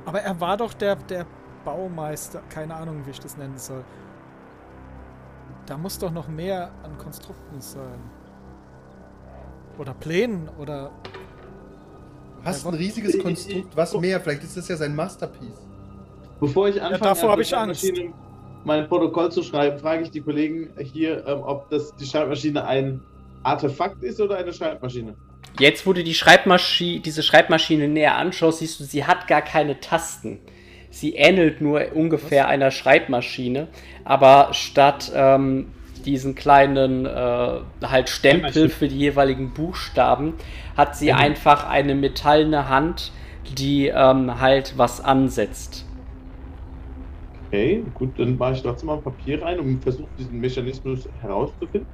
Aber 0.06 0.22
er 0.22 0.40
war 0.40 0.58
doch 0.58 0.74
der, 0.74 0.96
der 0.96 1.28
Baumeister. 1.64 2.42
Keine 2.50 2.74
Ahnung, 2.74 3.06
wie 3.06 3.12
ich 3.12 3.20
das 3.20 3.38
nennen 3.38 3.58
soll. 3.58 3.84
Da 5.66 5.78
muss 5.78 6.00
doch 6.00 6.12
noch 6.12 6.28
mehr 6.28 6.72
an 6.84 6.98
Konstrukten 6.98 7.62
sein. 7.62 8.00
Oder 9.78 9.94
Plänen 9.94 10.50
oder. 10.60 10.92
Du 12.40 12.46
hast 12.46 12.64
Ja, 12.64 12.70
ein 12.70 12.76
riesiges 12.76 13.18
Konstrukt. 13.20 13.76
Was 13.76 13.98
mehr? 13.98 14.20
Vielleicht 14.20 14.44
ist 14.44 14.58
das 14.58 14.68
ja 14.68 14.76
sein 14.76 14.96
Masterpiece. 14.96 15.68
Bevor 16.40 16.68
ich 16.68 16.82
anfange, 16.82 17.00
davor 17.00 17.24
an 17.24 17.30
hab 17.32 17.36
die 17.38 17.42
ich 17.44 17.56
Angst. 17.56 17.82
Schreibmaschine 17.82 18.14
mein 18.66 18.88
Protokoll 18.88 19.32
zu 19.32 19.44
schreiben, 19.44 19.80
frage 19.80 20.04
ich 20.04 20.12
die 20.12 20.22
Kollegen 20.22 20.70
hier, 20.80 21.26
ähm, 21.28 21.42
ob 21.44 21.70
das 21.70 21.96
die 21.96 22.06
Schreibmaschine 22.06 22.66
ein 22.66 23.02
Artefakt 23.44 24.04
ist 24.04 24.22
oder 24.22 24.38
eine 24.38 24.54
Schreibmaschine. 24.54 25.16
Jetzt, 25.60 25.86
wo 25.86 25.94
du 25.94 26.04
die 26.04 26.14
Schreibmaschi 26.14 27.00
diese 27.00 27.22
Schreibmaschine 27.22 27.88
näher 27.88 28.16
anschaust, 28.16 28.60
siehst 28.60 28.80
du, 28.80 28.86
sie 28.86 29.06
hat 29.06 29.28
gar 29.28 29.42
keine 29.42 29.80
Tasten. 29.80 30.40
Sie 30.90 31.16
ähnelt 31.16 31.60
nur 31.60 31.94
ungefähr 31.94 32.48
einer 32.48 32.72
Schreibmaschine, 32.72 33.68
aber 34.06 34.50
statt 34.54 35.12
ähm, 35.14 35.72
diesen 36.06 36.36
kleinen 36.36 37.06
äh, 37.06 37.60
halt 37.84 38.10
Stempel 38.10 38.70
für 38.70 38.88
die 38.88 38.98
jeweiligen 38.98 39.54
Buchstaben 39.54 40.36
hat 40.76 40.96
sie 40.96 41.12
Mhm. 41.12 41.18
einfach 41.18 41.66
eine 41.66 41.96
metallene 41.96 42.70
Hand, 42.70 43.12
die 43.44 43.88
ähm, 43.88 44.40
halt 44.40 44.78
was 44.78 45.02
ansetzt. 45.02 45.86
Okay, 47.48 47.90
gut, 47.94 48.18
dann 48.20 48.38
mache 48.38 48.54
ich 48.54 48.62
trotzdem 48.64 48.88
mal 48.88 49.02
Papier 49.02 49.42
rein 49.42 49.60
und 49.60 49.82
versuche 49.84 50.10
diesen 50.18 50.40
Mechanismus 50.40 51.08
herauszufinden. 51.22 51.88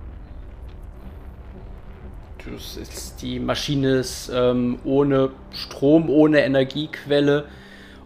Das 2.45 2.77
ist, 2.77 3.21
die 3.21 3.39
Maschine 3.39 3.95
ist 3.97 4.31
ähm, 4.33 4.79
ohne 4.83 5.31
Strom, 5.51 6.09
ohne 6.09 6.41
Energiequelle 6.41 7.49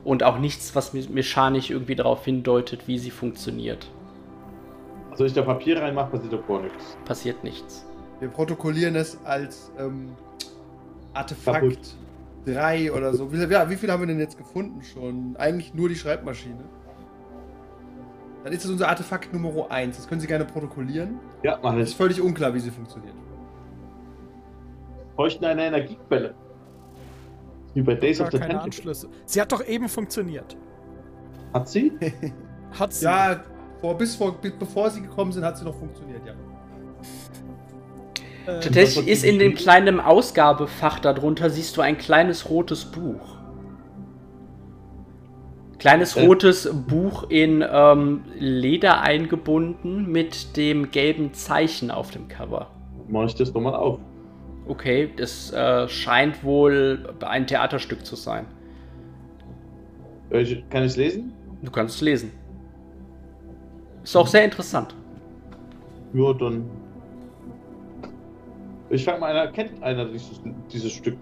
und 0.04 0.24
auch 0.24 0.40
nichts, 0.40 0.76
was 0.76 0.94
me- 0.94 1.08
mechanisch 1.10 1.70
irgendwie 1.70 1.96
darauf 1.96 2.26
hindeutet, 2.26 2.88
wie 2.88 2.98
sie 2.98 3.12
funktioniert. 3.12 3.94
Also 5.14 5.26
ich 5.26 5.34
da 5.34 5.44
Papier 5.44 5.80
reinmache, 5.80 6.10
passiert 6.12 6.34
davor 6.34 6.62
nichts. 6.62 6.98
Passiert 7.06 7.44
nichts. 7.44 7.86
Wir 8.20 8.30
protokollieren 8.30 8.96
es 8.96 9.20
als 9.24 9.72
ähm, 9.78 10.10
Artefakt 11.14 11.62
Kaputt. 11.62 11.96
3 12.46 12.92
oder 12.92 13.14
so. 13.14 13.32
Wie, 13.32 13.38
ja, 13.38 13.70
wie 13.70 13.76
viel 13.76 13.92
haben 13.92 14.02
wir 14.02 14.08
denn 14.08 14.20
jetzt 14.20 14.38
gefunden 14.38 14.82
schon? 14.82 15.36
Eigentlich 15.38 15.74
nur 15.74 15.88
die 15.88 15.96
Schreibmaschine. 15.96 16.64
Dann 18.44 18.52
ist 18.52 18.66
es 18.66 18.72
unser 18.72 18.90
Artefakt 18.90 19.32
Nummer 19.32 19.72
1. 19.72 19.98
Das 19.98 20.08
können 20.08 20.20
Sie 20.20 20.28
gerne 20.28 20.46
protokollieren. 20.46 21.20
Ja, 21.44 21.60
mache 21.62 21.80
Es 21.80 21.90
ist 21.90 21.96
völlig 21.96 22.20
unklar, 22.20 22.54
wie 22.54 22.60
sie 22.60 22.72
funktioniert. 22.72 23.16
Bräuchten 25.16 25.46
eine 25.46 25.66
Energiequelle. 25.68 26.34
Wie 27.76 27.82
bei 27.84 27.94
Days 27.96 28.18
Gar 28.18 28.28
of 28.28 28.32
the 28.34 28.40
keine. 28.40 28.62
Anschlüsse. 28.62 29.10
Sie 29.26 29.40
hat 29.40 29.52
doch 29.52 29.66
eben 29.66 29.88
funktioniert. 29.88 30.58
Hat 31.54 31.70
sie? 31.70 31.94
Hat 32.72 32.94
sie. 32.94 33.06
Ja, 33.06 33.44
vor, 33.84 33.98
bis 33.98 34.16
vor, 34.16 34.34
bevor 34.60 34.90
sie 34.90 35.02
gekommen 35.02 35.34
sind, 35.34 35.44
hat 35.44 35.58
sie 35.58 35.66
noch 35.66 35.76
funktioniert, 35.76 36.22
ja. 36.26 36.32
Ähm, 38.48 38.62
Tatsächlich 38.62 39.08
ist 39.10 39.26
in 39.26 39.40
dem 39.40 39.56
kleinen 39.56 40.00
Ausgabefach 40.00 41.00
darunter, 41.00 41.50
siehst 41.50 41.76
du 41.76 41.82
ein 41.82 41.98
kleines 41.98 42.50
rotes 42.50 42.86
Buch. 42.86 43.36
Kleines 45.80 46.16
Äh. 46.16 46.26
rotes 46.26 46.70
Buch 46.88 47.26
in 47.30 47.62
ähm, 47.70 48.24
Leder 48.40 49.02
eingebunden 49.02 50.10
mit 50.10 50.56
dem 50.56 50.92
gelben 50.92 51.34
Zeichen 51.34 51.92
auf 51.92 52.10
dem 52.12 52.30
Cover. 52.30 52.68
Mache 53.10 53.26
ich 53.26 53.36
das 53.36 53.54
nochmal 53.54 53.76
auf. 53.76 54.00
Okay, 54.66 55.10
das 55.18 55.52
äh, 55.52 55.90
scheint 55.90 56.42
wohl 56.46 57.14
ein 57.20 57.48
Theaterstück 57.48 58.06
zu 58.06 58.16
sein. 58.16 58.46
Äh, 60.32 60.44
ich- 60.44 60.64
Kann 60.70 60.84
ich 60.84 60.92
es 60.92 60.98
lesen? 60.98 61.34
Du 61.62 61.70
kannst 61.70 61.96
es 61.96 62.02
lesen. 62.02 62.32
Ist 64.04 64.16
auch 64.16 64.28
sehr 64.28 64.44
interessant. 64.46 64.96
Ja, 66.14 66.34
dann. 66.34 66.70
Ich 68.90 69.04
frage 69.06 69.20
mal, 69.20 69.32
einer 69.36 69.52
kennt 69.52 69.82
einer 69.82 70.06
dieses, 70.06 70.42
dieses 70.72 70.92
Stück. 70.92 71.18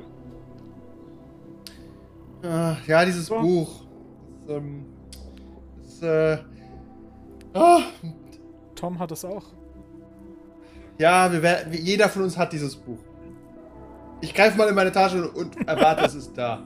Ah, 2.43 2.75
ja, 2.87 3.05
dieses 3.05 3.29
Ja. 3.29 3.39
Buch. 3.39 3.83
Das, 4.47 4.57
ähm, 4.57 4.85
das, 5.81 6.01
äh, 6.01 6.37
ah, 7.53 7.81
Tom 8.75 8.97
hat 8.99 9.11
es 9.11 9.23
auch. 9.23 9.43
ja, 10.97 11.31
wir 11.31 11.41
werden, 11.41 11.71
jeder 11.73 12.09
von 12.09 12.23
uns 12.23 12.37
hat 12.37 12.51
dieses 12.51 12.75
Buch. 12.75 12.99
Ich 14.21 14.33
greife 14.33 14.57
mal 14.57 14.67
in 14.67 14.75
meine 14.75 14.91
Tasche 14.91 15.29
und 15.31 15.55
erwarte, 15.67 16.05
es 16.05 16.15
ist 16.15 16.37
da. 16.37 16.63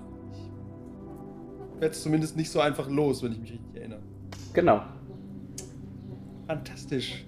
Ich 1.76 1.82
werde 1.82 1.94
es 1.94 2.02
zumindest 2.04 2.36
nicht 2.38 2.50
so 2.50 2.60
einfach 2.62 2.90
los, 2.90 3.22
wenn 3.22 3.34
ich 3.34 3.40
mich 3.40 3.52
richtig 3.52 3.76
erinnere. 3.76 4.02
Genau. 4.54 4.82
Fantastisch. 6.48 7.26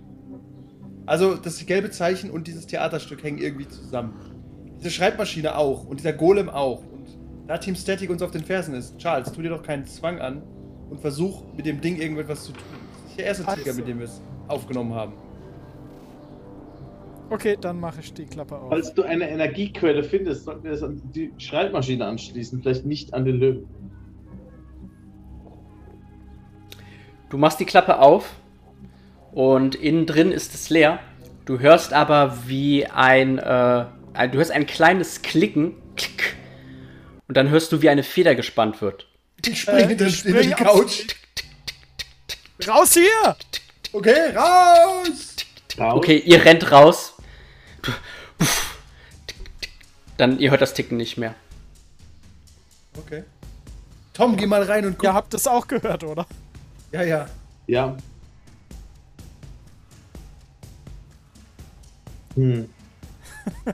Also, 1.06 1.36
das 1.36 1.65
gelbe 1.65 1.89
Zeichen 1.89 2.30
und 2.30 2.47
dieses 2.47 2.67
Theaterstück 2.67 3.23
hängen 3.23 3.38
irgendwie 3.38 3.67
zusammen. 3.67 4.13
Diese 4.80 4.91
Schreibmaschine 4.91 5.58
auch 5.58 5.86
und 5.86 5.99
dieser 5.99 6.13
Golem 6.13 6.49
auch. 6.49 6.80
Und 6.80 7.08
da 7.47 7.58
Team 7.58 7.75
Static 7.75 8.10
uns 8.10 8.21
auf 8.21 8.32
den 8.32 8.43
Fersen 8.43 8.75
ist, 8.75 8.97
Charles, 8.97 9.32
tu 9.32 9.41
dir 9.41 9.49
doch 9.49 9.63
keinen 9.63 9.86
Zwang 9.86 10.19
an 10.19 10.43
und 10.89 10.99
versuch 10.99 11.43
mit 11.56 11.65
dem 11.65 11.82
Ding 11.82 11.97
irgendetwas 11.97 12.43
zu 12.43 12.51
tun. 12.51 12.63
Das 13.03 13.12
ist 13.12 13.17
der 13.17 13.25
erste 13.25 13.47
Also. 13.47 13.63
Tiger, 13.63 13.73
mit 13.75 13.88
dem 13.88 13.99
wir 13.99 14.06
es 14.06 14.21
aufgenommen 14.47 14.93
haben. 14.93 15.13
Okay, 17.30 17.58
dann 17.60 17.80
mache 17.80 17.99
ich 17.99 18.13
die 18.13 18.25
Klappe 18.25 18.58
auf. 18.58 18.69
Falls 18.69 18.93
du 18.93 19.03
eine 19.03 19.30
Energiequelle 19.30 20.03
findest, 20.03 20.45
sollten 20.45 20.63
wir 20.63 20.71
das 20.71 20.84
an 20.84 21.01
die 21.13 21.34
Schreibmaschine 21.38 22.06
anschließen, 22.06 22.62
vielleicht 22.62 22.86
nicht 22.86 23.13
an 23.13 23.25
den 23.25 23.38
Löwen. 23.38 23.67
Du 27.30 27.38
machst 27.38 27.60
die 27.60 27.65
Klappe 27.65 27.99
auf 27.99 28.36
und 29.38 29.76
innen 29.76 30.08
drin 30.08 30.32
ist 30.32 30.56
es 30.56 30.71
leer. 30.71 30.97
Du 31.45 31.60
hörst 31.60 31.93
aber 31.93 32.47
wie 32.47 32.88
ein, 32.88 33.38
äh, 33.38 33.86
du 34.32 34.38
hörst 34.39 34.50
ein 34.50 34.65
kleines 34.65 35.21
Klicken, 35.21 35.76
klick, 35.95 36.36
und 37.28 37.38
dann 37.38 37.50
hörst 37.50 37.71
du, 37.71 37.84
wie 37.84 37.89
eine 37.89 38.02
Feder 38.02 38.34
gespannt 38.34 38.82
wird. 38.82 39.08
Ich 39.45 39.62
springe 39.62 39.78
Äh, 39.78 39.84
ich 39.84 39.88
hinter 39.89 40.06
die 40.06 40.12
spring 40.12 40.50
Couch. 40.56 41.04
Raus 42.67 42.93
hier! 42.93 43.36
Okay, 43.93 44.36
raus! 44.36 45.36
Okay, 45.78 46.17
ihr 46.17 46.43
rennt 46.43 46.71
raus. 46.71 47.13
Dann, 50.17 50.39
ihr 50.39 50.50
hört 50.50 50.62
das 50.62 50.73
Ticken 50.73 50.97
nicht 50.97 51.17
mehr. 51.19 51.36
Okay. 52.97 53.23
Tom, 54.15 54.36
geh 54.36 54.47
mal 54.47 54.63
rein 54.63 54.84
und 54.88 54.97
guck. 54.97 55.04
Ihr 55.04 55.13
habt 55.13 55.32
es 55.36 55.45
auch 55.45 55.67
gehört, 55.67 56.04
oder? 56.04 56.26
Ja, 56.91 57.04
ja. 57.04 57.28
Ja. 57.67 57.95
Hm. 62.38 62.69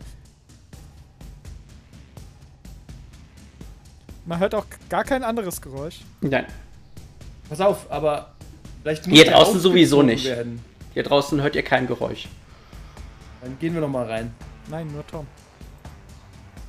Man 4.26 4.40
hört 4.40 4.56
auch 4.56 4.66
gar 4.90 5.04
kein 5.04 5.22
anderes 5.24 5.62
Geräusch. 5.62 6.00
Nein. 6.22 6.46
Pass 7.50 7.60
auf, 7.60 7.92
aber 7.92 8.34
Vielleicht 8.84 9.08
muss 9.08 9.18
Hier 9.18 9.32
draußen 9.32 9.60
sowieso 9.62 10.02
nicht. 10.02 10.26
Werden. 10.26 10.60
Hier 10.94 11.04
draußen 11.04 11.42
hört 11.42 11.56
ihr 11.56 11.64
kein 11.64 11.88
Geräusch. 11.88 12.28
Dann 13.42 13.58
gehen 13.60 13.74
wir 13.74 13.82
noch 13.82 13.88
mal 13.88 14.06
rein. 14.06 14.34
Nein, 14.70 14.92
nur 14.92 15.08
Tom. 15.08 15.26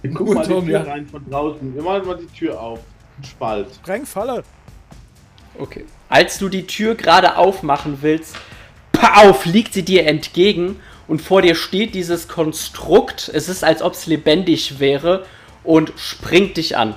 Wir 0.02 0.12
gucken 0.12 0.35
mal 0.35 0.46
die 0.46 0.52
Tom, 0.52 0.64
Tür 0.64 0.85
ja. 0.85 0.92
rein 0.92 1.07
von 1.07 1.28
draußen. 1.28 1.74
Wir 1.74 1.83
machen 1.83 2.07
mal 2.07 2.16
die 2.16 2.26
Tür 2.26 2.61
auf. 2.61 2.78
Ein 3.18 3.24
Spalt. 3.24 3.74
Sprengfalle! 3.74 4.44
Okay. 5.59 5.85
Als 6.09 6.38
du 6.38 6.48
die 6.48 6.66
Tür 6.66 6.94
gerade 6.94 7.37
aufmachen 7.37 7.98
willst, 8.00 8.37
pau, 8.92 9.33
fliegt 9.33 9.74
sie 9.74 9.85
dir 9.85 10.07
entgegen 10.07 10.76
und 11.08 11.20
vor 11.22 11.42
dir 11.42 11.54
steht 11.54 11.94
dieses 11.94 12.28
Konstrukt. 12.28 13.30
Es 13.32 13.48
ist, 13.48 13.62
als 13.64 13.82
ob 13.82 13.92
es 13.94 14.06
lebendig 14.06 14.78
wäre 14.80 15.26
und 15.62 15.92
springt 15.96 16.56
dich 16.56 16.76
an. 16.76 16.94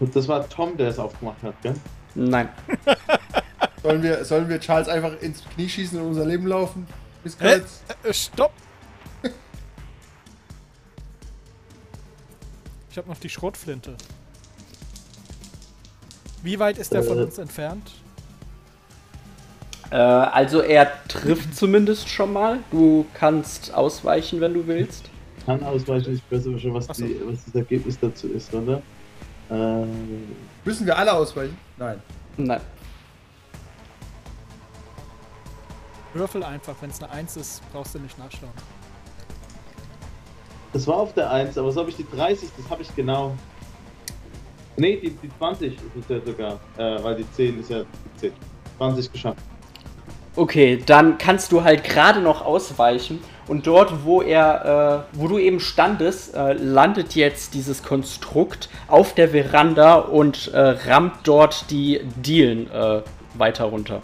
Und 0.00 0.14
das 0.16 0.26
war 0.28 0.48
Tom, 0.48 0.76
der 0.76 0.88
es 0.88 0.98
aufgemacht 0.98 1.42
hat, 1.42 1.54
gell? 1.62 1.74
Nein. 2.14 2.48
Sollen 3.82 4.02
wir, 4.02 4.24
sollen 4.24 4.48
wir 4.48 4.60
Charles 4.60 4.86
einfach 4.88 5.20
ins 5.20 5.42
Knie 5.44 5.68
schießen 5.68 6.00
und 6.00 6.06
unser 6.06 6.24
Leben 6.24 6.46
laufen? 6.46 6.86
Bis 7.24 7.36
kurz. 7.36 7.82
Äh, 8.04 8.12
stopp! 8.14 8.52
Ich 12.90 12.98
habe 12.98 13.08
noch 13.08 13.16
die 13.18 13.30
Schrotflinte. 13.30 13.96
Wie 16.42 16.58
weit 16.58 16.76
ist 16.76 16.92
der 16.92 17.02
von 17.02 17.18
Äh. 17.18 17.22
uns 17.22 17.38
entfernt? 17.38 17.90
Äh, 19.92 19.96
also 19.96 20.60
er 20.62 20.90
trifft 21.06 21.54
zumindest 21.54 22.08
schon 22.08 22.32
mal. 22.32 22.60
Du 22.70 23.04
kannst 23.12 23.74
ausweichen, 23.74 24.40
wenn 24.40 24.54
du 24.54 24.66
willst. 24.66 25.10
Kann 25.44 25.62
ausweichen, 25.62 26.14
ich 26.14 26.22
weiß 26.34 26.46
aber 26.46 26.58
schon, 26.58 26.72
was, 26.72 26.86
so. 26.86 27.04
die, 27.04 27.20
was 27.24 27.44
das 27.44 27.54
Ergebnis 27.54 27.98
dazu 28.00 28.28
ist, 28.28 28.54
oder? 28.54 28.80
Ähm, 29.50 30.34
Müssen 30.64 30.86
wir 30.86 30.96
alle 30.96 31.12
ausweichen? 31.12 31.58
Nein. 31.76 32.00
Nein. 32.38 32.60
Würfel 36.14 36.42
einfach, 36.42 36.74
wenn 36.80 36.90
es 36.90 37.02
eine 37.02 37.12
1 37.12 37.36
ist, 37.36 37.62
brauchst 37.72 37.94
du 37.94 37.98
nicht 37.98 38.18
nachschauen. 38.18 38.52
das 40.72 40.86
war 40.86 40.96
auf 40.96 41.12
der 41.12 41.30
1, 41.30 41.58
aber 41.58 41.70
so 41.70 41.80
habe 41.80 41.90
ich 41.90 41.96
die 41.96 42.06
30, 42.14 42.48
das 42.56 42.70
habe 42.70 42.82
ich 42.82 42.94
genau. 42.94 43.36
Nee, 44.78 44.96
die, 44.96 45.10
die 45.10 45.30
20 45.38 45.74
ist 45.74 45.82
es 46.00 46.08
ja 46.08 46.20
sogar, 46.24 46.60
äh, 46.78 47.02
weil 47.02 47.16
die 47.16 47.30
10 47.32 47.60
ist 47.60 47.70
ja 47.70 47.80
die 47.82 48.20
10. 48.20 48.32
20 48.78 49.12
geschafft. 49.12 49.42
Okay, 50.34 50.82
dann 50.86 51.18
kannst 51.18 51.52
du 51.52 51.62
halt 51.62 51.84
gerade 51.84 52.20
noch 52.20 52.42
ausweichen 52.44 53.20
und 53.48 53.66
dort, 53.66 54.04
wo 54.04 54.22
er, 54.22 55.04
äh, 55.12 55.18
wo 55.18 55.28
du 55.28 55.38
eben 55.38 55.60
standest, 55.60 56.34
äh, 56.34 56.54
landet 56.54 57.14
jetzt 57.14 57.52
dieses 57.54 57.82
Konstrukt 57.82 58.70
auf 58.88 59.14
der 59.14 59.28
Veranda 59.30 59.96
und 59.96 60.48
äh, 60.54 60.58
rammt 60.58 61.16
dort 61.24 61.70
die 61.70 62.00
Dielen 62.16 62.70
äh, 62.70 63.02
weiter 63.34 63.64
runter. 63.64 64.00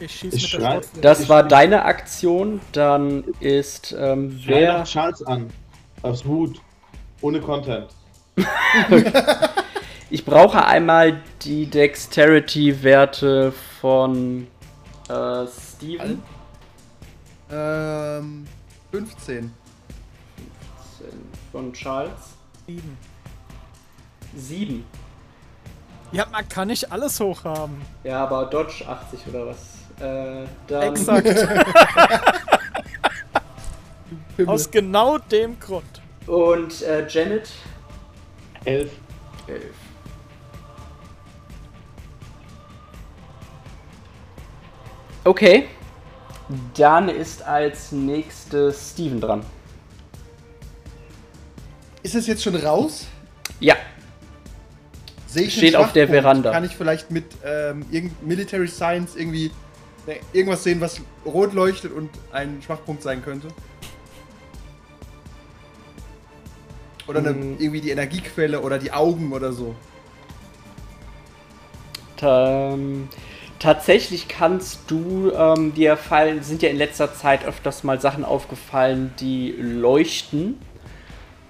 Ich 0.00 0.10
schieße 0.16 0.36
Ich 0.36 0.42
mit 0.42 0.52
der 0.52 0.58
schrei- 0.60 0.72
Schrotflinte. 0.74 1.00
Das 1.00 1.20
Ich- 1.20 1.28
war 1.30 1.42
deine 1.44 1.84
Aktion, 1.86 2.60
dann 2.72 3.24
ist 3.40 3.96
ähm, 3.98 4.38
Wer 4.44 4.78
noch 4.80 4.84
Charles 4.86 5.22
an? 5.26 5.48
Aus 6.02 6.26
Wut. 6.26 6.60
Ohne 7.22 7.40
Content. 7.40 7.86
Ich 10.10 10.24
brauche 10.24 10.64
einmal 10.64 11.20
die 11.42 11.66
Dexterity-Werte 11.66 13.52
von 13.80 14.46
äh, 15.08 15.46
Steven. 15.46 16.22
Ähm, 17.50 18.46
15. 18.90 19.52
Von 21.52 21.72
Charles. 21.72 22.12
Sieben. 22.66 22.96
Sieben. 24.36 24.84
Ja, 26.12 26.26
man 26.30 26.48
kann 26.48 26.68
nicht 26.68 26.90
alles 26.90 27.20
hochhaben. 27.20 27.80
Ja, 28.04 28.24
aber 28.24 28.46
Dodge 28.46 28.86
80 28.86 29.26
oder 29.28 29.46
was? 29.48 29.74
Äh, 30.00 30.46
dann 30.66 30.82
Exakt. 30.82 31.26
Aus 34.46 34.70
genau 34.70 35.18
dem 35.18 35.58
Grund. 35.60 36.00
Und 36.26 36.82
äh, 36.82 37.06
Janet 37.08 37.50
11. 38.64 38.90
11. 39.46 39.62
Okay. 45.24 45.66
Dann 46.76 47.08
ist 47.08 47.42
als 47.42 47.92
nächstes 47.92 48.90
Steven 48.92 49.20
dran. 49.20 49.44
Ist 52.02 52.14
es 52.14 52.26
jetzt 52.26 52.42
schon 52.42 52.54
raus? 52.56 53.06
Ja, 53.60 53.76
Sehe 55.34 55.46
ich 55.48 55.56
Steht 55.56 55.74
auf 55.74 55.92
der? 55.92 56.06
Veranda. 56.06 56.52
Kann 56.52 56.62
ich 56.62 56.76
vielleicht 56.76 57.10
mit 57.10 57.24
ähm, 57.44 57.84
irgend 57.90 58.24
Military 58.24 58.68
Science 58.68 59.16
irgendwie 59.16 59.50
ne, 60.06 60.20
irgendwas 60.32 60.62
sehen, 60.62 60.80
was 60.80 61.00
rot 61.26 61.52
leuchtet 61.54 61.90
und 61.90 62.08
ein 62.30 62.62
Schwachpunkt 62.64 63.02
sein 63.02 63.20
könnte? 63.24 63.48
Oder 67.08 67.18
eine, 67.18 67.32
Mm. 67.32 67.56
irgendwie 67.58 67.80
die 67.80 67.90
Energiequelle 67.90 68.60
oder 68.60 68.78
die 68.78 68.92
Augen 68.92 69.32
oder 69.32 69.52
so. 69.52 69.74
Ähm, 72.22 73.08
tatsächlich 73.64 74.28
kannst 74.28 74.90
du 74.90 75.32
ähm, 75.32 75.72
dir 75.72 75.96
fallen, 75.96 76.42
sind 76.42 76.60
ja 76.60 76.68
in 76.68 76.76
letzter 76.76 77.14
Zeit 77.14 77.46
öfters 77.46 77.82
mal 77.82 77.98
Sachen 77.98 78.22
aufgefallen, 78.22 79.14
die 79.18 79.52
leuchten. 79.52 80.58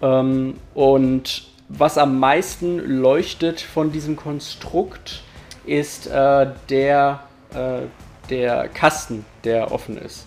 Ähm, 0.00 0.54
und 0.74 1.48
was 1.68 1.98
am 1.98 2.20
meisten 2.20 2.78
leuchtet 2.78 3.60
von 3.60 3.90
diesem 3.90 4.14
Konstrukt 4.14 5.24
ist 5.66 6.06
äh, 6.06 6.52
der, 6.68 7.24
äh, 7.52 7.80
der 8.30 8.68
Kasten, 8.68 9.24
der 9.42 9.72
offen 9.72 9.98
ist. 9.98 10.24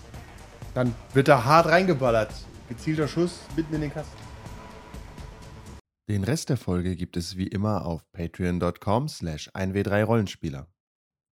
Dann 0.74 0.94
wird 1.14 1.28
da 1.28 1.42
hart 1.42 1.68
reingeballert. 1.68 2.34
Gezielter 2.68 3.08
Schuss 3.08 3.40
mitten 3.56 3.74
in 3.74 3.80
den 3.80 3.94
Kasten. 3.94 4.18
Den 6.06 6.22
Rest 6.24 6.50
der 6.50 6.58
Folge 6.58 6.96
gibt 6.96 7.16
es 7.16 7.38
wie 7.38 7.46
immer 7.46 7.86
auf 7.86 8.02
patreon.com 8.12 9.08
slash 9.08 9.48
1w3rollenspieler. 9.54 10.66